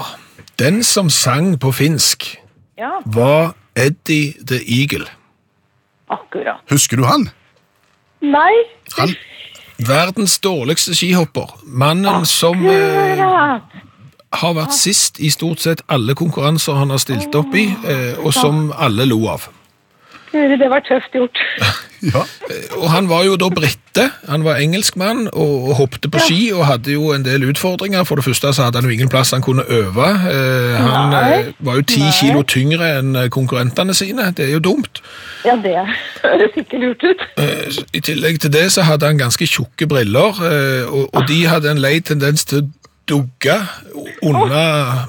Den 0.62 0.84
som 0.86 1.10
sang 1.10 1.56
på 1.60 1.72
finsk, 1.74 2.38
Ja, 2.78 3.00
var 3.06 3.54
Eddie 3.76 4.34
the 4.48 4.60
Eagle. 4.68 5.06
akkurat. 6.10 6.62
Husker 6.70 6.98
du 6.98 7.04
han? 7.06 7.30
Nei, 8.22 8.54
Han 8.98 9.16
Verdens 9.88 10.40
dårligste 10.40 10.96
skihopper. 10.96 11.56
Mannen 11.64 12.26
som 12.26 12.66
eh, 12.70 13.22
har 14.32 14.54
vært 14.54 14.76
sist 14.78 15.18
i 15.20 15.32
stort 15.34 15.64
sett 15.64 15.82
alle 15.90 16.14
konkurranser 16.18 16.78
han 16.78 16.94
har 16.94 17.02
stilt 17.02 17.36
opp 17.36 17.56
i, 17.58 17.66
eh, 17.90 18.20
og 18.22 18.34
som 18.36 18.70
alle 18.78 19.08
lo 19.10 19.24
av. 19.32 19.48
Det 20.32 20.70
var 20.70 20.80
tøft 20.88 21.14
gjort. 21.14 21.38
Ja. 22.02 22.24
Og 22.82 22.90
han 22.90 23.10
var 23.10 23.24
jo 23.24 23.36
da 23.38 23.46
britte, 23.54 24.08
han 24.30 24.42
var 24.44 24.56
engelskmann 24.58 25.28
og, 25.34 25.68
hoppte 25.78 26.10
på 26.10 26.18
ski 26.26 26.40
og 26.50 26.66
hadde 26.66 26.96
jo 26.96 27.12
en 27.14 27.26
del 27.26 27.46
utfordringer. 27.46 28.04
For 28.10 28.18
det 28.18 28.26
første 28.26 28.54
så 28.54 28.64
hadde 28.64 28.82
han 28.82 28.90
jo 28.90 28.96
ingen 28.96 29.10
plass 29.10 29.32
han 29.32 29.46
kunne 29.46 29.68
øve. 29.70 30.08
Eh, 30.32 30.80
han 30.82 31.14
Nei. 31.14 31.40
eh, 31.40 31.52
var 31.60 31.78
jo 31.78 31.86
ti 31.94 32.02
kilo 32.18 32.42
tyngre 32.42 32.90
enn 33.00 33.16
eh, 33.16 33.30
konkurrentene 33.30 33.94
sine, 33.94 34.32
det 34.38 34.48
er 34.48 34.56
jo 34.56 34.64
dumt. 34.66 35.04
Ja, 35.46 35.54
det 35.62 35.78
høres 36.24 36.58
ikke 36.58 36.82
lurt 36.82 37.06
ut. 37.06 37.22
I 37.94 38.02
tillegg 38.02 38.42
til 38.42 38.54
det 38.54 38.72
så 38.74 38.82
hadde 38.90 39.06
han 39.06 39.22
ganske 39.22 39.46
tjukke 39.46 39.86
briller, 39.88 40.42
og 40.90 41.22
de 41.30 41.44
hadde 41.46 41.70
en 41.72 41.82
lei 41.82 42.00
tendens 42.00 42.46
til 42.50 42.66
å 43.02 43.08
dugge 43.08 43.58
under 44.22 45.08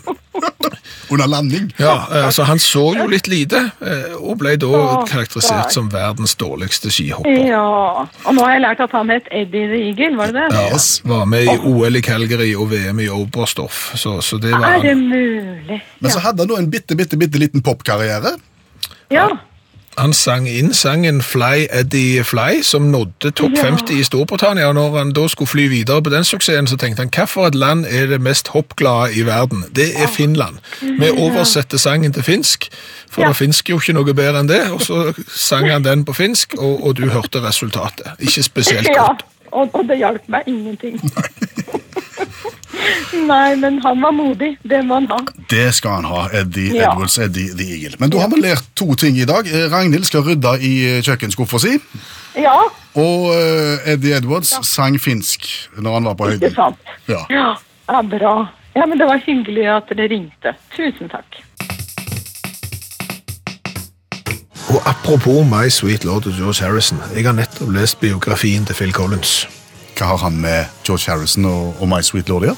Under 1.11 1.26
landing. 1.28 1.66
Ja, 1.76 2.07
eh, 2.14 2.28
så 2.33 2.42
han 2.48 2.59
så 2.59 2.94
jo 2.96 3.05
litt 3.11 3.26
lite, 3.28 3.59
eh, 3.85 4.14
og 4.16 4.38
ble 4.40 4.55
da 4.57 5.02
karakterisert 5.11 5.74
som 5.74 5.90
verdens 5.92 6.33
dårligste 6.40 6.88
skihopper. 6.90 7.37
Ja, 7.50 8.07
og 8.24 8.33
nå 8.33 8.40
har 8.46 8.55
jeg 8.55 8.62
lært 8.64 8.81
at 8.81 8.94
han 8.96 9.12
het 9.12 9.28
Eddie 9.31 9.66
the 9.68 9.81
Eagle, 9.90 10.16
var 10.16 10.33
det 10.33 10.40
det? 10.40 10.57
Ja, 10.57 10.62
Yes. 10.72 11.02
Var 11.05 11.26
med 11.28 11.44
i 11.52 11.57
OL 11.68 12.00
i 12.00 12.00
Calgary 12.00 12.55
og 12.57 12.70
VM 12.72 13.02
i 13.05 13.11
Oberstdorf, 13.12 13.92
så, 14.00 14.16
så 14.24 14.40
det 14.40 14.55
var 14.57 14.78
Er 14.78 14.81
det 14.87 14.94
han. 14.94 15.05
mulig? 15.11 15.83
Men 16.00 16.11
så 16.11 16.24
hadde 16.24 16.46
han 16.46 16.48
da 16.55 16.61
en 16.62 16.70
bitte, 16.72 16.96
bitte, 16.96 17.18
bitte 17.20 17.38
liten 17.42 17.61
popkarriere. 17.62 18.33
Ja. 19.12 19.28
Han 19.98 20.12
sang 20.12 20.46
inn 20.48 20.72
sangen 20.74 21.20
Fly 21.22 21.66
Eddie 21.70 22.24
Fly, 22.24 22.62
som 22.62 22.83
nådde 22.83 23.31
topp 23.31 23.52
Ja. 23.57 23.62
50 23.64 23.98
i 24.00 24.02
Storbritannia. 24.02 24.66
og 24.66 24.74
Når 24.74 24.98
han 24.98 25.12
da 25.12 25.28
skulle 25.28 25.48
fly 25.48 25.68
videre 25.68 26.02
på 26.02 26.11
den 26.11 26.24
suksessen, 26.24 26.66
så 26.66 26.76
tenkte 26.76 27.02
han 27.02 27.11
hva 27.11 27.46
et 27.46 27.55
land 27.55 27.85
er 27.90 28.07
det 28.07 28.20
mest 28.20 28.48
hoppglade 28.48 29.12
i 29.14 29.22
verden? 29.26 29.64
Det 29.76 29.90
er 30.00 30.07
Finland. 30.07 30.57
Vi 30.81 31.11
oversetter 31.11 31.78
sangen 31.78 32.12
til 32.12 32.22
finsk, 32.22 32.68
for 33.11 33.22
Ja. 33.22 33.28
det 33.28 33.37
finsk 33.37 33.70
jo 33.70 33.78
ikke 33.78 33.92
noe 33.92 34.14
bedre 34.14 34.40
enn 34.40 34.48
det. 34.48 34.70
Og 34.72 34.81
så 34.81 35.12
sang 35.28 35.68
han 35.70 35.85
den 35.85 36.05
på 36.05 36.12
finsk, 36.12 36.55
og, 36.59 36.87
og 36.87 36.96
du 36.96 37.09
hørte 37.11 37.42
resultatet. 37.42 38.07
Ikke 38.18 38.42
spesielt 38.42 38.88
ja. 38.88 39.07
godt. 39.07 39.22
Og, 39.52 39.68
og 39.74 39.85
det 39.88 39.98
hjalp 39.98 40.22
meg 40.28 40.42
ingenting. 40.46 40.96
Nei, 41.02 41.28
men 43.62 43.79
han 43.85 44.01
var 44.03 44.12
modig. 44.12 44.57
Det 44.62 44.81
må 44.87 44.95
han 45.01 45.07
ha. 45.11 45.18
Det 45.51 45.68
skal 45.75 46.01
han 46.01 46.05
ha, 46.11 46.23
Eddie 46.40 46.75
Ja. 46.77 46.92
Edwards, 46.92 47.18
Eddie 47.18 47.55
the 47.57 47.66
Eagle. 47.75 47.97
Men 48.01 48.11
du 48.11 48.18
har 48.18 48.29
vel 48.33 48.42
lært 48.42 48.64
to 48.77 48.95
ting 48.95 49.16
i 49.18 49.25
dag. 49.29 49.47
Eh, 49.47 49.68
Ragnhild 49.73 50.05
skal 50.09 50.25
rydde 50.27 50.57
i 50.61 50.73
eh, 50.97 51.03
kjøkkenskuffa 51.03 51.59
si, 51.62 51.77
Ja, 52.37 52.55
og 52.97 53.27
eh, 53.37 53.92
Eddie 53.92 54.16
Edwards 54.16 54.55
sang 54.66 54.97
finsk 55.01 55.47
når 55.79 55.99
han 55.99 56.05
var 56.11 56.14
på 56.16 56.31
ikke 56.33 56.49
høyden. 56.49 56.55
sant? 56.57 56.92
Ja. 57.09 57.23
Ja, 57.31 57.49
ja, 57.92 58.03
bra. 58.03 58.35
Ja, 58.75 58.87
men 58.88 58.99
det 58.99 59.07
var 59.07 59.21
hyggelig 59.21 59.66
at 59.68 59.90
dere 59.92 60.09
ringte. 60.09 60.55
Tusen 60.77 61.11
takk. 61.12 61.42
Og 64.73 64.81
apropos 64.88 65.45
My 65.45 65.68
Sweet 65.68 66.05
Lord 66.05 66.27
og 66.27 66.33
George 66.38 66.64
Harrison, 66.64 66.99
jeg 67.14 67.27
har 67.27 67.35
nettopp 67.37 67.68
lest 67.75 68.01
biografien 68.01 68.64
til 68.64 68.75
Phil 68.79 68.92
Collins. 68.97 69.42
Hva 69.99 70.07
har 70.14 70.23
han 70.25 70.38
med 70.40 70.64
George 70.87 71.11
Harrison 71.12 71.45
og, 71.45 71.75
og 71.81 71.88
My 71.92 72.01
Sweet 72.01 72.31
Lord 72.33 72.47
å 72.47 72.53
gjøre? 72.53 72.57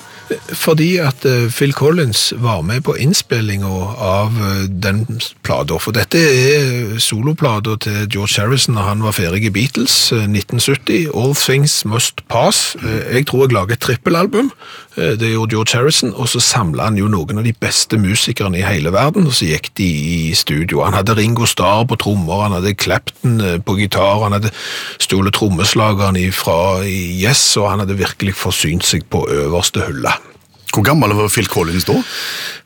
Fordi 0.56 0.96
at 1.04 1.24
eh, 1.28 1.48
Phil 1.52 1.72
Collins 1.76 2.32
var 2.40 2.62
med 2.64 2.80
på 2.86 2.94
innspillinga 2.96 3.68
av 4.00 4.38
eh, 4.40 4.62
den 4.70 5.02
plata. 5.44 5.76
For 5.82 5.92
dette 5.96 6.20
er 6.20 6.94
soloplata 7.02 7.76
til 7.84 8.06
George 8.08 8.40
Harrison 8.40 8.78
da 8.78 8.86
han 8.88 9.04
var 9.04 9.12
ferdig 9.16 9.44
i 9.50 9.52
Beatles, 9.54 9.96
eh, 10.16 10.24
1970. 10.24 11.10
All 11.12 11.34
Things 11.36 11.82
Must 11.84 12.24
Pass. 12.32 12.74
Eh, 12.80 13.14
Jeg 13.18 13.26
tror 13.28 13.44
jeg 13.46 13.52
lager 13.58 13.76
et 13.76 13.84
trippelalbum. 13.84 14.50
Eh, 14.96 15.14
Det 15.18 15.30
gjorde 15.32 15.50
George 15.54 15.74
Harrison, 15.78 16.12
og 16.14 16.28
så 16.28 16.40
samla 16.40 16.84
han 16.88 16.98
jo 16.98 17.08
noen 17.10 17.38
av 17.40 17.46
de 17.46 17.52
beste 17.52 17.98
musikerne 17.98 18.60
i 18.60 18.66
hele 18.66 18.92
verden, 18.94 19.26
og 19.26 19.34
så 19.34 19.48
gikk 19.48 19.72
de 19.78 19.88
i 19.88 20.34
studio. 20.38 20.84
Han 20.84 20.94
hadde 20.94 21.16
Ringo 21.18 21.46
Starr 21.50 21.86
på 21.90 21.98
trommer, 21.98 22.44
han 22.46 22.52
hadde 22.58 22.76
Clapton 22.78 23.40
eh, 23.40 23.56
på 23.58 23.78
gitar, 23.80 24.22
han 24.22 24.36
hadde 24.38 24.52
stjålet 25.02 25.34
trommeslageren 25.34 26.20
fra 26.32 26.84
Yes, 26.84 27.56
og 27.56 27.70
han 27.72 27.82
hadde 27.82 27.98
virkelig 27.98 28.36
forsynt 28.38 28.86
seg 28.86 29.08
på 29.10 29.26
øverste 29.30 29.82
hylle. 29.88 30.14
Hvor 30.74 30.82
gammel 30.82 31.12
var 31.14 31.28
Phil 31.30 31.46
Collins 31.46 31.84
da? 31.86 31.94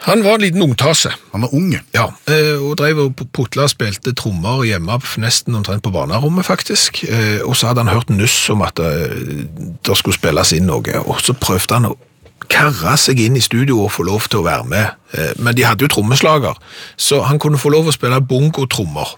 Han 0.06 0.22
var 0.24 0.38
en 0.38 0.40
liten 0.46 0.62
ungtase. 0.64 1.10
Han 1.34 1.42
var 1.44 1.52
ung? 1.52 1.74
Ja, 1.92 2.06
eh, 2.28 2.56
og 2.56 2.78
drev 2.80 3.02
og 3.02 3.18
putla 3.36 3.66
og 3.66 3.72
spilte 3.74 4.14
trommer 4.16 4.62
hjemme 4.64 4.96
nesten 5.20 5.56
omtrent 5.58 5.84
på 5.84 5.92
barnerommet, 5.92 6.46
faktisk. 6.48 7.02
Og 7.44 7.56
så 7.56 7.68
hadde 7.68 7.84
han 7.84 7.92
hørt 7.92 8.08
nuss 8.08 8.36
om 8.48 8.64
at 8.64 8.80
det, 8.80 9.48
det 9.84 9.96
skulle 10.00 10.16
spilles 10.16 10.54
inn 10.56 10.68
noe, 10.70 11.00
og 11.04 11.20
så 11.20 11.36
prøvde 11.36 11.76
han 11.76 11.90
å 11.90 11.96
karre 12.50 12.96
seg 13.00 13.20
inn 13.20 13.36
i 13.36 13.44
studio 13.44 13.82
og 13.84 13.92
få 13.92 14.02
lov 14.08 14.28
til 14.28 14.40
å 14.42 14.46
være 14.48 14.64
med. 14.68 14.94
Eh, 15.14 15.32
Men 15.38 15.56
de 15.56 15.64
hadde 15.68 15.84
jo 15.84 15.88
trommeslager, 15.92 16.54
så 16.96 17.22
han 17.28 17.38
kunne 17.38 17.58
få 17.60 17.70
lov 17.74 17.88
å 17.88 17.92
spille 17.96 18.20
bongo-trommer. 18.20 19.16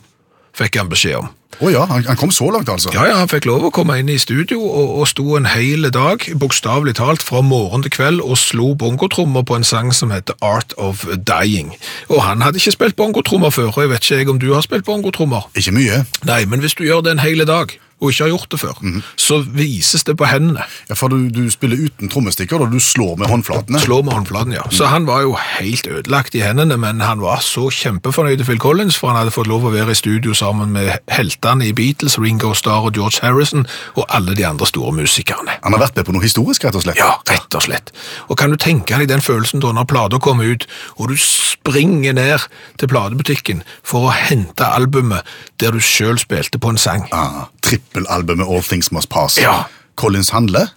fikk 0.55 0.77
han 0.77 0.88
beskjed 0.90 1.14
om. 1.16 1.29
Å 1.61 1.69
ja, 1.71 1.85
han, 1.87 2.03
han 2.09 2.16
kom 2.16 2.31
så 2.33 2.49
langt, 2.51 2.69
altså. 2.69 2.90
Ja, 2.95 3.05
ja, 3.07 3.16
han 3.21 3.29
fikk 3.29 3.45
lov 3.47 3.64
å 3.69 3.71
komme 3.71 3.99
inn 4.01 4.09
i 4.09 4.16
studio 4.19 4.59
og, 4.64 4.95
og 5.01 5.09
sto 5.09 5.37
en 5.37 5.47
hel 5.47 5.87
dag, 5.93 6.25
bokstavelig 6.40 6.95
talt, 6.99 7.23
fra 7.23 7.43
morgen 7.45 7.83
til 7.85 7.93
kveld 7.93 8.23
og 8.25 8.38
slo 8.40 8.71
bongotrommer 8.75 9.45
på 9.47 9.59
en 9.59 9.64
sang 9.66 9.93
som 9.95 10.11
heter 10.14 10.35
Art 10.43 10.73
of 10.79 11.05
Dying. 11.29 11.75
Og 12.09 12.23
han 12.25 12.40
hadde 12.43 12.59
ikke 12.59 12.73
spilt 12.79 12.97
bongotrommer 12.97 13.53
før, 13.55 13.71
og 13.75 13.83
jeg 13.85 13.93
vet 13.93 14.05
ikke 14.09 14.19
jeg 14.23 14.33
om 14.33 14.40
du 14.40 14.49
har 14.55 14.64
spilt 14.66 14.85
bongotrommer. 14.88 15.47
Ikke 15.55 15.75
mye. 15.77 16.03
Nei, 16.25 16.45
men 16.51 16.64
hvis 16.64 16.75
du 16.79 16.85
gjør 16.88 17.05
det 17.07 17.12
en 17.19 17.23
hel 17.25 17.45
dag, 17.47 17.77
og 18.00 18.10
ikke 18.10 18.24
har 18.24 18.32
gjort 18.32 18.50
det 18.50 18.60
før, 18.60 18.80
så 19.20 19.40
vises 19.44 20.04
det 20.08 20.16
på 20.16 20.28
hendene. 20.28 20.64
Ja, 20.88 20.96
For 20.96 21.12
du, 21.12 21.28
du 21.28 21.50
spiller 21.52 21.76
uten 21.80 22.08
trommestikker, 22.12 22.60
og 22.60 22.72
du 22.72 22.80
slår 22.80 23.16
med 23.20 23.28
håndflatene. 23.28 23.80
Slår 23.80 24.04
med 24.06 24.16
håndflaten, 24.16 24.54
ja. 24.56 24.64
Så 24.72 24.88
han 24.90 25.06
var 25.06 25.22
jo 25.26 25.36
helt 25.58 25.86
ødelagt 25.86 26.34
i 26.34 26.42
hendene, 26.44 26.76
men 26.80 27.00
han 27.04 27.20
var 27.20 27.42
så 27.44 27.68
kjempefornøyd 27.74 28.44
Phil 28.48 28.60
Collins, 28.62 28.96
for 28.96 29.12
han 29.12 29.20
hadde 29.20 29.34
fått 29.34 29.50
lov 29.50 29.68
å 29.68 29.74
være 29.74 29.92
i 29.92 29.98
studio 30.00 30.34
sammen 30.36 30.72
med 30.72 30.92
heltene 31.12 31.68
i 31.68 31.74
Beatles, 31.76 32.18
Ringo 32.20 32.54
Starr 32.56 32.88
og 32.88 32.96
George 32.96 33.20
Harrison, 33.22 33.66
og 33.96 34.06
alle 34.08 34.34
de 34.38 34.46
andre 34.48 34.68
store 34.68 34.94
musikerne. 34.96 35.58
Han 35.64 35.76
har 35.76 35.84
vært 35.84 36.00
med 36.00 36.08
på 36.08 36.16
noe 36.16 36.24
historisk, 36.24 36.64
rett 36.64 36.78
og 36.78 36.86
slett. 36.86 37.00
Ja, 37.00 37.18
rett 37.30 37.54
og 37.56 37.66
slett. 37.66 37.92
Og 38.28 38.38
kan 38.40 38.52
du 38.52 38.58
tenke 38.60 38.98
deg 39.00 39.10
den 39.12 39.24
følelsen 39.24 39.60
da 39.62 39.74
når 39.76 39.88
plata 39.90 40.20
kommer 40.22 40.48
ut, 40.48 40.66
og 40.96 41.12
du 41.12 41.16
springer 41.20 42.16
ned 42.16 42.48
til 42.80 42.90
platebutikken 42.90 43.64
for 43.86 44.08
å 44.08 44.16
hente 44.16 44.66
albumet 44.66 45.26
der 45.60 45.76
du 45.76 45.80
selv 45.84 46.22
spilte 46.22 46.60
på 46.60 46.72
en 46.72 46.80
sang. 46.80 47.06
Ah, 47.12 47.48
Trippelalbumet 47.92 48.46
All 48.46 48.62
Things 48.62 48.90
Must 48.92 49.09
Pass. 49.09 49.38
Ja. 49.38 49.64
Collins 49.96 50.31
handler. 50.31 50.68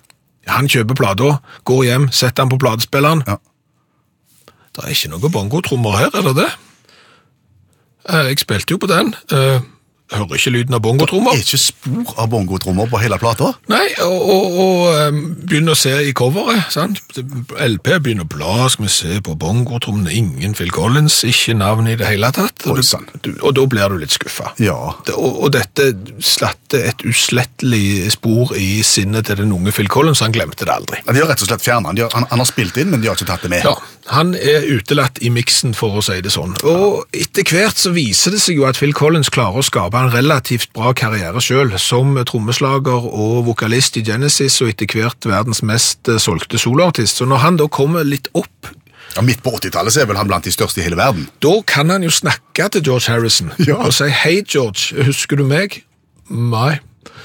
Han 0.48 0.68
kjøper 0.68 0.96
plata, 0.98 1.38
går 1.64 1.84
hjem, 1.88 2.08
setter 2.12 2.44
den 2.44 2.50
på 2.52 2.58
platespilleren. 2.60 3.22
Ja. 3.28 3.38
Det 4.74 4.84
er 4.84 4.90
ikke 4.96 5.12
noe 5.14 5.30
bongotrommer 5.32 5.98
her, 5.98 6.10
er 6.18 6.26
det 6.26 6.34
det? 6.42 6.50
Eh, 8.10 8.26
Jeg 8.34 8.40
spilte 8.42 8.74
jo 8.74 8.78
på 8.82 8.88
den. 8.90 9.14
Hører 10.12 10.36
ikke 10.36 10.52
lyden 10.52 10.76
av 10.76 10.84
Det 10.84 11.08
er 11.08 11.40
ikke 11.40 11.58
spor 11.58 12.18
av 12.22 12.28
bongotrommer 12.30 12.90
på 12.92 13.00
hele 13.02 13.18
plata. 13.18 13.54
Nei, 13.72 13.86
og, 14.04 14.18
og, 14.34 14.58
og 14.62 15.08
um, 15.08 15.22
begynner 15.48 15.74
å 15.74 15.80
se 15.80 15.94
i 16.06 16.12
coveret, 16.14 16.68
sant? 16.76 17.00
LP 17.16 17.88
begynner 18.04 18.28
å 18.28 18.30
bla, 18.30 18.68
skal 18.70 18.86
vi 18.86 18.92
se 18.94 19.22
på 19.24 19.34
bongotrommene, 19.40 20.12
ingen 20.14 20.54
Phil 20.60 20.74
Collins, 20.76 21.22
ikke 21.26 21.56
navn 21.58 21.88
i 21.90 21.96
det 21.98 22.10
hele 22.10 22.30
tatt. 22.36 22.68
Og, 22.68 22.82
du, 23.24 23.32
og 23.40 23.56
da 23.58 23.66
blir 23.72 23.96
du 23.96 24.04
litt 24.04 24.14
skuffa. 24.14 24.52
Ja. 24.62 24.76
Og, 25.16 25.48
dette 25.56 25.90
slatte 26.22 26.84
et 26.92 27.02
uslettelig 27.08 28.12
spor 28.14 28.54
i 28.60 28.84
sinnet 28.86 29.32
til 29.32 29.40
den 29.40 29.56
unge 29.56 29.74
Phil 29.74 29.90
Collins, 29.90 30.22
han 30.26 30.36
glemte 30.36 30.68
det 30.68 30.76
aldri. 30.76 31.02
De 31.08 31.16
har 31.24 31.32
rett 31.32 31.48
og 31.48 31.50
slett 31.50 31.64
fjernet 31.64 31.94
han. 31.96 32.04
Han. 32.20 32.30
Han 32.36 32.44
har 32.44 32.52
spilt 32.52 32.78
inn, 32.82 32.92
men 32.94 33.02
de 33.02 33.10
har 33.10 33.18
ikke 33.18 33.32
tatt 33.32 33.48
det 33.48 33.54
med. 33.56 33.66
Ja, 33.66 33.78
han 34.12 34.36
er 34.36 34.68
utelatt 34.68 35.22
i 35.24 35.32
miksen, 35.34 35.74
for 35.78 35.96
å 35.98 36.06
si 36.06 36.20
det 36.22 36.34
sånn. 36.36 36.58
Og 36.68 37.08
etter 37.16 37.48
hvert 37.48 37.80
så 37.80 37.94
viser 37.96 38.36
det 38.36 38.44
seg 38.44 38.60
jo 38.60 38.68
at 38.68 38.78
Phil 38.78 38.94
Collins 38.98 39.32
klarer 39.34 39.64
å 39.64 39.66
skape 39.66 39.93
en 40.02 40.12
relativt 40.14 40.72
bra 40.74 40.94
karriere 40.98 41.42
selv, 41.42 41.78
som 41.78 42.16
trommeslager 42.26 43.06
og 43.14 43.46
vokalist 43.46 43.98
i 43.98 44.04
Genesis, 44.08 44.62
og 44.62 44.70
etter 44.74 44.88
hvert 44.90 45.26
verdens 45.30 45.62
mest 45.64 46.10
eh, 46.10 46.18
solgte 46.20 46.58
soloartist. 46.58 47.18
Så 47.22 47.26
når 47.30 47.38
han 47.44 47.58
da 47.62 47.68
kommer 47.68 48.04
litt 48.08 48.28
opp, 48.34 48.72
Ja, 49.14 49.22
midt 49.22 49.44
på 49.46 49.52
80-tallet 49.54 49.94
så 49.94 50.02
er 50.02 50.08
vel 50.10 50.18
han 50.18 50.26
blant 50.28 50.48
de 50.48 50.52
største 50.52 50.80
i 50.82 50.84
hele 50.88 50.98
verden. 50.98 51.28
da 51.44 51.52
kan 51.70 51.90
han 51.94 52.02
jo 52.02 52.10
snakke 52.10 52.66
til 52.74 52.82
George 52.88 53.12
Harrison, 53.12 53.52
Ja. 53.68 53.76
og 53.86 53.94
si, 53.94 54.08
hei 54.10 54.40
George, 54.42 54.96
husker 55.06 55.38
du 55.38 55.44
meg? 55.46 55.84
Nei. 56.32 56.80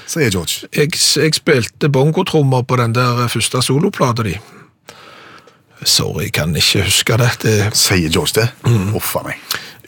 Sier 0.05 0.29
George. 0.29 0.67
Jeg, 0.75 0.93
jeg 0.93 1.33
spilte 1.33 1.89
bongotrommer 1.89 2.61
på 2.67 2.75
den 2.77 2.93
der 2.93 3.27
første 3.29 3.61
soloplata 3.65 4.23
di. 4.27 4.35
Sorry, 5.85 6.27
kan 6.33 6.53
ikke 6.59 6.83
huske 6.83 7.17
det. 7.21 7.29
Det 7.41 7.53
er 7.63 7.69
Sier 7.77 8.09
George 8.11 8.35
det? 8.41 8.47
Uff 8.97 9.15
a 9.15 9.21
meg. 9.25 9.37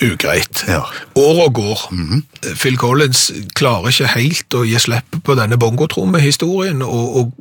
Ugreit. 0.01 0.63
Ja. 0.67 0.81
Året 1.15 1.53
går. 1.53 1.85
Phil 2.55 2.77
Collins 2.77 3.31
klarer 3.55 3.89
ikke 3.93 4.07
helt 4.15 4.53
å 4.57 4.63
gi 4.67 4.79
slipp 4.81 5.19
på 5.25 5.35
denne 5.39 5.57
bongotrommehistorien, 5.61 6.81
og, 6.81 7.15
og 7.21 7.33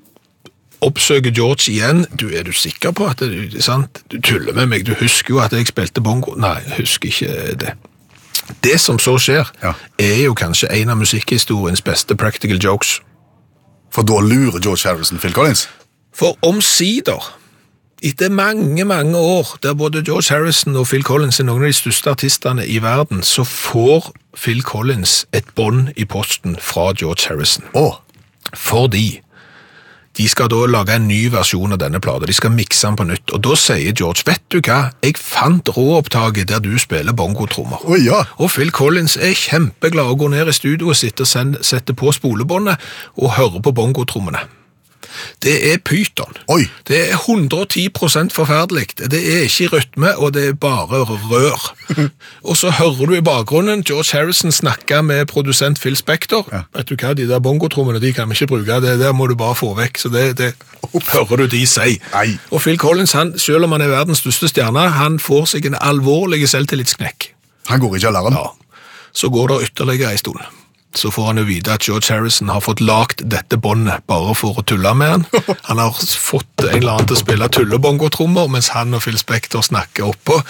oppsøker 0.81 1.31
George 1.37 1.69
igjen. 1.73 2.07
Du, 2.17 2.29
er 2.33 2.43
du 2.49 2.53
sikker 2.57 2.93
på 2.97 3.07
at 3.11 3.21
det 3.21 3.31
er 3.55 3.65
sant? 3.65 4.03
Du 4.13 4.19
tuller 4.21 4.57
med 4.57 4.71
meg, 4.73 4.87
du 4.89 4.95
husker 5.01 5.35
jo 5.37 5.41
at 5.45 5.53
jeg 5.57 5.69
spilte 5.69 6.01
bongo. 6.05 6.35
Nei, 6.41 6.57
jeg 6.69 6.83
husker 6.85 7.09
ikke 7.13 7.57
det. 7.61 7.75
Det 8.65 8.81
som 8.83 8.99
så 8.99 9.15
skjer, 9.21 9.47
Ja. 9.63 9.75
er 9.99 10.25
jo 10.25 10.35
kanskje 10.35 10.71
en 10.75 10.91
av 10.91 10.97
musikkhistoriens 10.99 11.83
beste 11.87 12.17
practical 12.17 12.59
jokes. 12.59 13.01
For 13.93 14.03
da 14.07 14.21
lurer 14.23 14.59
George 14.63 14.89
Harrison 14.89 15.19
Phil 15.19 15.33
Collins. 15.35 15.69
For 16.15 16.37
omsider, 16.43 17.21
etter 18.03 18.31
mange, 18.33 18.85
mange 18.85 19.17
år, 19.17 19.57
der 19.63 19.75
både 19.75 20.05
George 20.05 20.35
Harrison 20.35 20.77
og 20.77 20.87
Phil 20.87 21.05
Collins 21.05 21.41
er 21.41 21.49
noen 21.49 21.65
av 21.65 21.73
de 21.73 21.77
største 21.77 22.11
artistene 22.11 22.67
i 22.67 22.79
verden, 22.83 23.23
så 23.23 23.45
får 23.45 24.13
Phil 24.37 24.63
Collins 24.63 25.27
et 25.37 25.49
bånd 25.57 25.91
i 25.97 26.07
posten 26.09 26.57
fra 26.61 26.91
George 26.97 27.29
Harrison. 27.29 27.67
Å, 27.77 28.01
Fordi 28.57 29.21
de 30.19 30.27
skal 30.29 30.51
da 30.51 30.65
lage 30.67 30.97
en 30.99 31.07
ny 31.09 31.21
versjon 31.33 31.73
av 31.73 31.79
denne 31.81 32.01
plata. 32.03 32.27
De 32.27 32.35
skal 32.35 32.53
mikse 32.53 32.87
den 32.87 32.97
på 32.99 33.07
nytt. 33.09 33.31
Og 33.31 33.43
da 33.47 33.55
sier 33.57 33.95
George, 33.97 34.25
vet 34.27 34.43
du 34.51 34.59
hva, 34.59 34.91
jeg 35.05 35.17
fant 35.21 35.71
råopptaket 35.77 36.51
der 36.51 36.61
du 36.65 36.73
spiller 36.83 37.17
bongotrommer. 37.17 37.85
Oh, 37.87 37.97
ja. 37.97 38.25
Og 38.43 38.51
Phil 38.53 38.73
Collins 38.75 39.17
er 39.17 39.37
kjempeglad 39.39 40.11
og 40.11 40.25
går 40.25 40.35
ned 40.35 40.51
i 40.51 40.57
studio 40.57 40.91
og 40.91 40.99
sitter 40.99 41.29
og 41.29 41.61
setter 41.65 41.97
på 41.97 42.13
spolebåndet 42.17 42.91
og 43.17 43.37
hører 43.39 43.63
på 43.63 43.73
bongotrommene. 43.77 44.43
Det 45.43 45.73
er 45.73 45.79
pyton. 45.85 46.37
Oi. 46.49 46.65
Det 46.89 46.99
er 47.11 47.17
110% 47.17 48.35
forferdelig. 48.35 48.87
Det 48.99 49.21
er 49.21 49.47
ikke 49.47 49.69
rytme, 49.77 50.17
og 50.19 50.35
det 50.35 50.49
er 50.49 50.53
bare 50.53 51.03
rør. 51.05 51.75
og 52.49 52.57
så 52.57 52.71
hører 52.71 53.07
du 53.07 53.15
i 53.15 53.21
bakgrunnen 53.25 53.85
George 53.85 54.19
Harrison 54.19 54.53
snakke 54.53 55.03
med 55.03 55.27
produsent 55.27 55.81
Phil 55.81 55.97
Spector. 55.97 56.47
Vet 56.77 56.89
du 56.89 56.97
hva, 56.97 57.15
de 57.15 57.29
der 57.29 57.43
bongotrommene 57.43 58.01
de 58.01 58.13
kan 58.13 58.29
vi 58.31 58.39
ikke 58.39 58.47
bruke, 58.55 58.81
det 58.85 58.99
der 59.01 59.13
må 59.13 59.27
du 59.27 59.35
bare 59.35 59.55
få 59.55 59.75
vekk. 59.79 59.99
Så 59.99 60.13
det, 60.13 60.39
det 60.39 60.55
hører 61.13 61.37
du 61.37 61.47
de 61.47 61.65
si. 61.67 61.99
Nei. 62.15 62.39
Og 62.51 62.63
Phil 62.63 62.79
Collins, 62.79 63.13
han, 63.13 63.39
selv 63.39 63.65
om 63.65 63.73
han 63.77 63.85
er 63.85 63.93
verdens 63.93 64.23
største 64.25 64.49
stjerne, 64.53 64.89
han 64.97 65.19
får 65.19 65.55
seg 65.55 65.67
en 65.71 65.79
alvorlig 65.81 66.49
selvtillitsknekk. 66.49 67.35
han 67.67 67.81
går 67.81 67.97
ikke 67.97 68.09
alarm? 68.09 68.35
Ja. 68.35 68.49
Så 69.13 69.29
går 69.29 69.49
det 69.49 69.71
ytterligere 69.71 70.13
ei 70.13 70.19
stund. 70.19 70.60
Så 70.97 71.11
får 71.15 71.27
han 71.27 71.39
jo 71.39 71.47
vite 71.47 71.75
at 71.75 71.87
George 71.87 72.11
Harrison 72.11 72.51
har 72.51 72.63
fått 72.65 72.81
lagt 72.83 73.23
dette 73.31 73.57
båndet 73.57 74.03
bare 74.11 74.35
for 74.35 74.59
å 74.59 74.65
tulle 74.67 74.91
med 74.99 75.13
han. 75.13 75.27
Han 75.69 75.79
har 75.79 75.95
fått 75.95 76.65
en 76.65 76.75
eller 76.75 76.97
annen 76.97 77.11
til 77.11 77.19
å 77.19 77.21
spille 77.21 77.49
tullebongotrommer, 77.49 78.51
mens 78.51 78.73
han 78.75 78.95
og 78.97 79.05
Phil 79.05 79.19
Spector 79.19 79.63
snakker 79.63 80.11
oppå. 80.11 80.41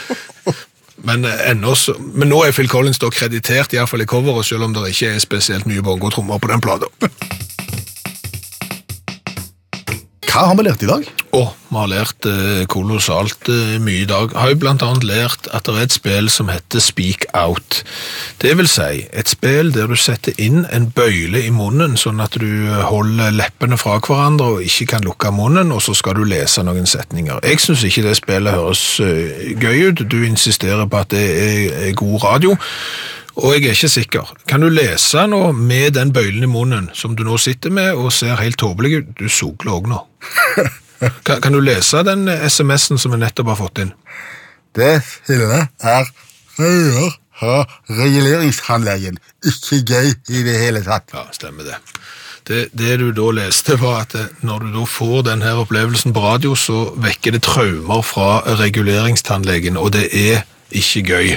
Men, 1.04 1.24
eh, 1.24 1.50
ennå 1.50 1.74
så, 1.76 1.94
men 2.00 2.28
nå 2.32 2.42
er 2.44 2.56
Phil 2.56 2.68
Collins 2.68 3.00
da 3.00 3.10
kreditert, 3.12 3.72
i 3.72 3.80
hvert 3.80 3.88
fall 3.88 4.04
i 4.04 4.08
coveret, 4.08 4.48
selv 4.48 4.66
om 4.66 4.74
det 4.76 4.90
ikke 4.90 5.14
er 5.14 5.22
spesielt 5.22 5.68
mye 5.68 5.84
bongotrommer 5.84 6.40
på 6.40 6.50
den 6.52 6.64
plata. 6.64 6.88
Hva 10.30 10.44
har 10.46 10.54
vi 10.54 10.62
lært 10.62 10.82
i 10.84 10.86
dag? 10.86 11.06
Og 11.34 11.48
vi 11.70 11.74
har 11.74 11.88
lært 11.90 12.26
eh, 12.28 12.60
kolossalt 12.70 13.48
eh, 13.50 13.80
mye 13.82 14.04
i 14.04 14.06
dag. 14.06 14.30
Har 14.38 14.52
jo 14.52 14.60
blant 14.62 14.84
annet 14.86 15.02
lært 15.08 15.48
at 15.50 15.66
det 15.66 15.74
er 15.74 15.88
et 15.88 15.94
spill 15.96 16.30
som 16.30 16.52
heter 16.52 16.82
Speak 16.84 17.24
Out. 17.34 17.80
Det 18.38 18.52
vil 18.60 18.70
si, 18.70 19.08
et 19.10 19.32
spill 19.32 19.72
der 19.74 19.90
du 19.90 19.96
setter 19.98 20.38
inn 20.38 20.62
en 20.70 20.86
bøyle 20.94 21.42
i 21.42 21.50
munnen, 21.50 21.98
sånn 21.98 22.22
at 22.22 22.38
du 22.38 22.70
holder 22.70 23.34
leppene 23.34 23.78
fra 23.80 23.98
hverandre 23.98 24.52
og 24.54 24.66
ikke 24.70 24.92
kan 24.94 25.06
lukke 25.06 25.34
munnen, 25.34 25.74
og 25.74 25.82
så 25.82 25.96
skal 25.98 26.20
du 26.20 26.22
lese 26.22 26.62
noen 26.62 26.86
setninger. 26.86 27.42
Jeg 27.42 27.66
synes 27.66 27.82
ikke 27.90 28.06
det 28.06 28.18
spillet 28.22 28.54
høres 28.54 28.84
eh, 29.02 29.50
gøy 29.58 29.90
ut. 29.90 30.06
Du 30.06 30.20
insisterer 30.22 30.86
på 30.86 31.02
at 31.02 31.10
det 31.10 31.26
er 31.90 31.98
god 31.98 32.22
radio. 32.22 32.54
Og 33.38 33.54
jeg 33.54 33.68
er 33.70 33.76
ikke 33.76 33.92
sikker. 33.92 34.32
Kan 34.50 34.64
du 34.64 34.68
lese 34.72 35.26
nå 35.30 35.52
med 35.56 35.94
den 35.94 36.12
bøylen 36.12 36.44
i 36.46 36.50
munnen 36.50 36.90
som 36.96 37.14
du 37.16 37.22
nå 37.26 37.38
sitter 37.38 37.70
med 37.74 37.94
og 37.94 38.12
ser 38.14 38.40
helt 38.42 38.58
tåpelig 38.58 38.96
ut? 38.98 39.12
Du 39.20 39.28
sogler 39.30 39.78
òg 39.78 39.90
nå. 39.90 40.04
Kan, 41.24 41.38
kan 41.40 41.54
du 41.54 41.62
lese 41.64 42.02
den 42.04 42.28
SMS-en 42.28 42.98
som 43.00 43.14
vi 43.14 43.16
nettopp 43.22 43.54
har 43.54 43.56
fått 43.56 43.78
inn? 43.80 43.94
Det 44.76 44.98
hele 45.30 45.62
er 45.80 46.10
høyere 46.58 47.06
fra 47.40 47.64
reguleringsanleggen. 47.88 49.16
Ikke 49.48 49.80
gøy 49.80 50.10
i 50.12 50.42
det 50.44 50.58
hele 50.60 50.82
tatt. 50.84 51.08
Ja, 51.14 51.24
stemmer 51.32 51.64
det. 51.64 51.78
det. 52.50 52.60
Det 52.76 52.98
du 53.00 53.08
da 53.16 53.30
leste, 53.38 53.78
var 53.80 54.04
at 54.04 54.16
eh, 54.18 54.28
når 54.44 54.66
du 54.66 54.74
da 54.76 54.84
får 54.84 55.24
denne 55.30 55.54
opplevelsen 55.62 56.12
på 56.16 56.24
radio, 56.24 56.52
så 56.54 56.90
vekker 57.00 57.36
det 57.36 57.44
traumer 57.48 58.04
fra 58.04 58.42
reguleringstannlegen, 58.60 59.80
og 59.80 59.94
det 59.96 60.10
er 60.12 60.44
ikke 60.70 61.06
gøy. 61.14 61.32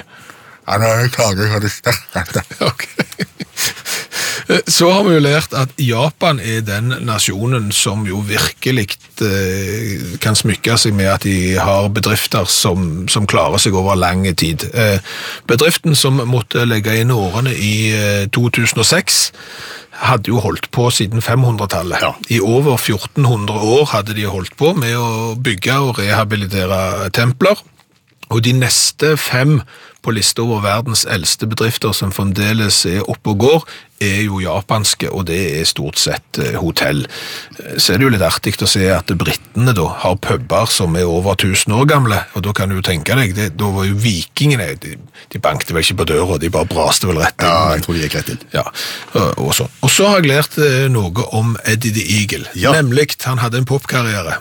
Han 0.69 0.81
har 0.81 1.07
klaget 1.11 1.51
for 1.51 1.63
det 1.63 1.71
sterkeste. 1.71 2.63
Så 4.67 4.89
har 4.91 5.05
vi 5.05 5.13
jo 5.15 5.21
lært 5.23 5.53
at 5.55 5.71
Japan 5.79 6.39
er 6.43 6.63
den 6.67 6.91
nasjonen 7.07 7.69
som 7.71 8.03
jo 8.07 8.19
virkelig 8.27 8.97
eh, 9.23 10.17
kan 10.23 10.35
smykke 10.35 10.75
seg 10.79 10.95
med 10.97 11.07
at 11.13 11.23
de 11.23 11.55
har 11.55 11.87
bedrifter 11.95 12.47
som, 12.51 13.05
som 13.11 13.27
klarer 13.29 13.61
seg 13.61 13.77
over 13.79 13.95
lang 13.99 14.25
tid. 14.35 14.65
Eh, 14.73 14.99
bedriften 15.47 15.95
som 15.95 16.19
måtte 16.27 16.65
legge 16.67 16.97
inn 16.99 17.13
årene 17.15 17.55
i 17.55 17.75
eh, 17.95 18.25
2006 18.35 19.23
hadde 20.03 20.33
jo 20.33 20.41
holdt 20.43 20.67
på 20.73 20.89
siden 20.91 21.23
500-tallet. 21.23 22.03
Ja. 22.03 22.11
I 22.33 22.41
over 22.41 22.75
1400 22.75 23.63
år 23.77 23.85
hadde 23.93 24.17
de 24.17 24.27
holdt 24.27 24.57
på 24.59 24.73
med 24.75 24.97
å 24.97 25.37
bygge 25.39 25.79
og 25.79 26.01
rehabilitere 26.01 27.11
templer. 27.15 27.61
Og 28.33 28.41
de 28.43 28.55
neste 28.57 29.13
fem 29.21 29.59
på 30.03 30.11
lista 30.13 30.43
over 30.43 30.61
verdens 30.65 31.05
eldste 31.09 31.47
bedrifter 31.49 31.93
som 31.95 32.11
fremdeles 32.13 32.81
er 32.89 33.05
oppe 33.09 33.31
og 33.33 33.39
går, 33.43 33.63
er 34.03 34.25
jo 34.25 34.41
japanske, 34.43 35.07
og 35.15 35.25
det 35.29 35.37
er 35.61 35.67
stort 35.69 35.95
sett 36.01 36.39
eh, 36.43 36.57
hotell. 36.59 37.05
Eh, 37.59 37.77
Så 37.79 37.93
er 37.93 38.01
det 38.01 38.07
jo 38.07 38.11
litt 38.11 38.25
artig 38.27 38.53
å 38.61 38.67
se 38.67 38.83
at 38.91 39.13
britene 39.17 39.71
da 39.77 39.85
har 40.03 40.17
puber 40.19 40.67
som 40.67 40.97
er 40.99 41.07
over 41.07 41.37
1000 41.39 41.71
år 41.77 41.87
gamle, 41.87 42.19
og 42.35 42.43
da 42.43 42.51
kan 42.57 42.69
du 42.69 42.75
jo 42.75 42.83
tenke 42.83 43.15
deg, 43.15 43.31
det, 43.37 43.47
da 43.59 43.69
var 43.71 43.87
jo 43.87 43.95
vikingene, 44.03 44.73
de, 44.83 44.97
de 45.31 45.39
bankte 45.39 45.73
vel 45.73 45.85
ikke 45.85 46.01
på 46.03 46.09
døra, 46.11 46.37
de 46.41 46.51
bare 46.51 46.67
braste 46.67 47.07
vel 47.07 47.21
rett 47.23 47.39
inn. 47.39 47.47
Ja, 47.47 47.73
jeg 47.77 47.85
tror 47.87 47.95
de 47.95 48.03
gikk 48.03 48.19
rett 48.19 48.33
inn. 48.35 48.43
ja, 48.53 48.65
og- 49.15 49.39
og 49.47 49.53
så. 49.55 49.69
Og 49.81 49.89
så 49.89 50.07
har 50.11 50.19
jeg 50.21 50.31
lært 50.33 50.57
eh, 50.59 50.87
noe 50.91 51.25
om 51.31 51.55
Eddie 51.65 51.93
the 51.95 52.03
Eagle. 52.19 52.45
Ja. 52.59 52.75
Nemlig, 52.75 53.15
han 53.23 53.39
hadde 53.39 53.57
en 53.63 53.65
popkarriere. 53.71 54.39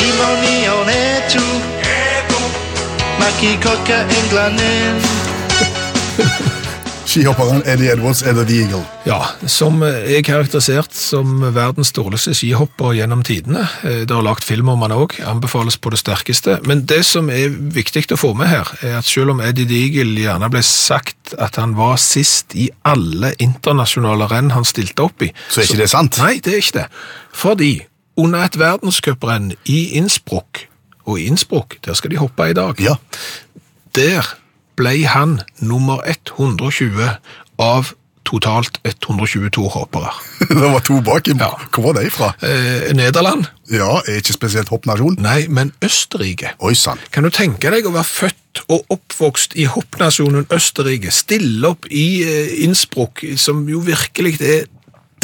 Nimo 0.00 1.75
Skihopperen 7.06 7.62
Eddie 7.64 7.92
Edwards 7.94 8.20
er 8.26 8.34
The 8.36 8.44
Eagle. 8.52 8.82
Ja, 9.06 9.20
som 9.48 9.78
er 9.86 10.20
karakterisert 10.26 10.92
som 10.96 11.38
verdens 11.54 11.92
dårligste 11.96 12.34
skihopper 12.36 12.92
gjennom 12.98 13.22
tidene. 13.24 13.62
Eh, 13.86 14.02
Det 14.04 14.12
har 14.12 14.22
lagt 14.26 14.44
film 14.44 14.68
om 14.68 14.82
han 14.84 14.92
òg, 14.92 15.14
anbefales 15.24 15.78
på 15.80 15.90
det 15.94 16.00
sterkeste. 16.02 16.58
Men 16.66 16.84
det 16.84 17.04
som 17.06 17.30
er 17.30 17.48
viktig 17.54 18.04
å 18.12 18.18
få 18.20 18.34
med 18.36 18.50
her, 18.50 18.68
er 18.82 18.98
at 18.98 19.04
selv 19.08 19.30
om 19.36 19.40
Eddie 19.40 19.64
the 19.70 19.80
Eagle 19.86 20.18
gjerne 20.20 20.50
ble 20.52 20.62
sagt 20.66 21.34
at 21.38 21.56
han 21.56 21.74
var 21.78 21.96
sist 22.02 22.54
i 22.58 22.68
alle 22.84 23.32
internasjonale 23.38 24.28
renn 24.30 24.50
han 24.52 24.64
stilte 24.68 25.06
opp 25.06 25.22
i, 25.22 25.32
Så 25.48 25.60
er 25.62 25.70
ikke 25.70 25.82
det 25.84 25.90
sant? 25.90 26.18
Nei, 26.18 26.38
det 26.40 26.52
er 26.52 26.58
ikke 26.64 26.78
det. 26.82 26.88
Fordi 27.32 27.72
under 28.18 28.44
et 28.44 28.58
verdenscuprenn 28.58 29.54
i 29.66 29.96
Innsbruck, 29.96 30.66
og 31.06 31.20
Innsbruck, 31.22 31.76
der 31.86 31.94
skal 31.94 32.10
de 32.10 32.16
hoppe 32.20 32.50
i 32.50 32.56
dag, 32.56 32.80
Ja. 32.82 32.96
der 33.94 34.26
ble 34.76 35.06
han 35.08 35.40
nummer 35.60 36.02
120 36.04 37.16
av 37.58 37.92
totalt 38.26 38.80
122 38.84 39.68
hoppere. 39.70 40.10
det 40.50 40.56
var 40.72 40.82
to 40.84 40.98
bak. 41.00 41.28
Ja. 41.30 41.52
Hvor 41.70 41.92
var 41.92 42.02
de 42.02 42.10
fra? 42.10 42.32
Eh, 42.42 42.90
Nederland? 42.98 43.46
Ja, 43.70 44.00
er 44.02 44.18
ikke 44.20 44.34
spesielt 44.34 44.68
hoppnasjon. 44.74 45.16
Nei, 45.22 45.46
men 45.48 45.72
Østerrike. 45.84 46.56
Oi 46.66 46.74
sant. 46.74 47.00
Kan 47.14 47.22
du 47.26 47.30
tenke 47.30 47.70
deg 47.70 47.86
å 47.86 47.94
være 47.94 48.04
født 48.10 48.64
og 48.72 48.86
oppvokst 48.90 49.54
i 49.60 49.68
hoppnasjonen 49.70 50.48
Østerrike, 50.52 51.12
stille 51.14 51.70
opp 51.70 51.86
i 51.90 52.06
eh, 52.26 52.54
Innsbruck, 52.66 53.22
som 53.38 53.62
jo 53.70 53.78
virkelig 53.86 54.40
er 54.42 54.66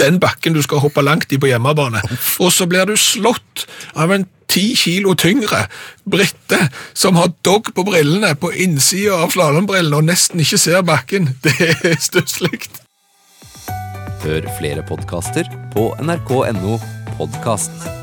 den 0.00 0.20
bakken 0.22 0.56
du 0.56 0.62
skal 0.64 0.82
hoppe 0.82 1.04
langt 1.04 1.32
i 1.32 1.40
på 1.40 1.50
hjemmebane, 1.50 2.02
og 2.40 2.52
så 2.52 2.68
blir 2.70 2.88
du 2.88 2.96
slått 2.96 3.66
av 3.94 4.12
en 4.14 4.26
ti 4.52 4.74
kilo 4.76 5.14
tyngre 5.16 5.64
britte 6.04 6.58
som 6.92 7.16
har 7.16 7.32
dog 7.44 7.72
på 7.74 7.86
brillene 7.88 8.34
på 8.36 8.52
innsida 8.52 9.22
av 9.24 9.32
slalåmbrillene 9.32 10.02
og 10.02 10.08
nesten 10.10 10.44
ikke 10.44 10.60
ser 10.60 10.84
bakken. 10.84 11.32
Det 11.44 11.56
er 11.72 11.96
stusslig. 12.00 12.60
Hør 14.22 14.46
flere 14.58 14.84
podkaster 14.86 15.48
på 15.74 15.88
nrk.no 16.04 16.78
podkast. 17.16 18.01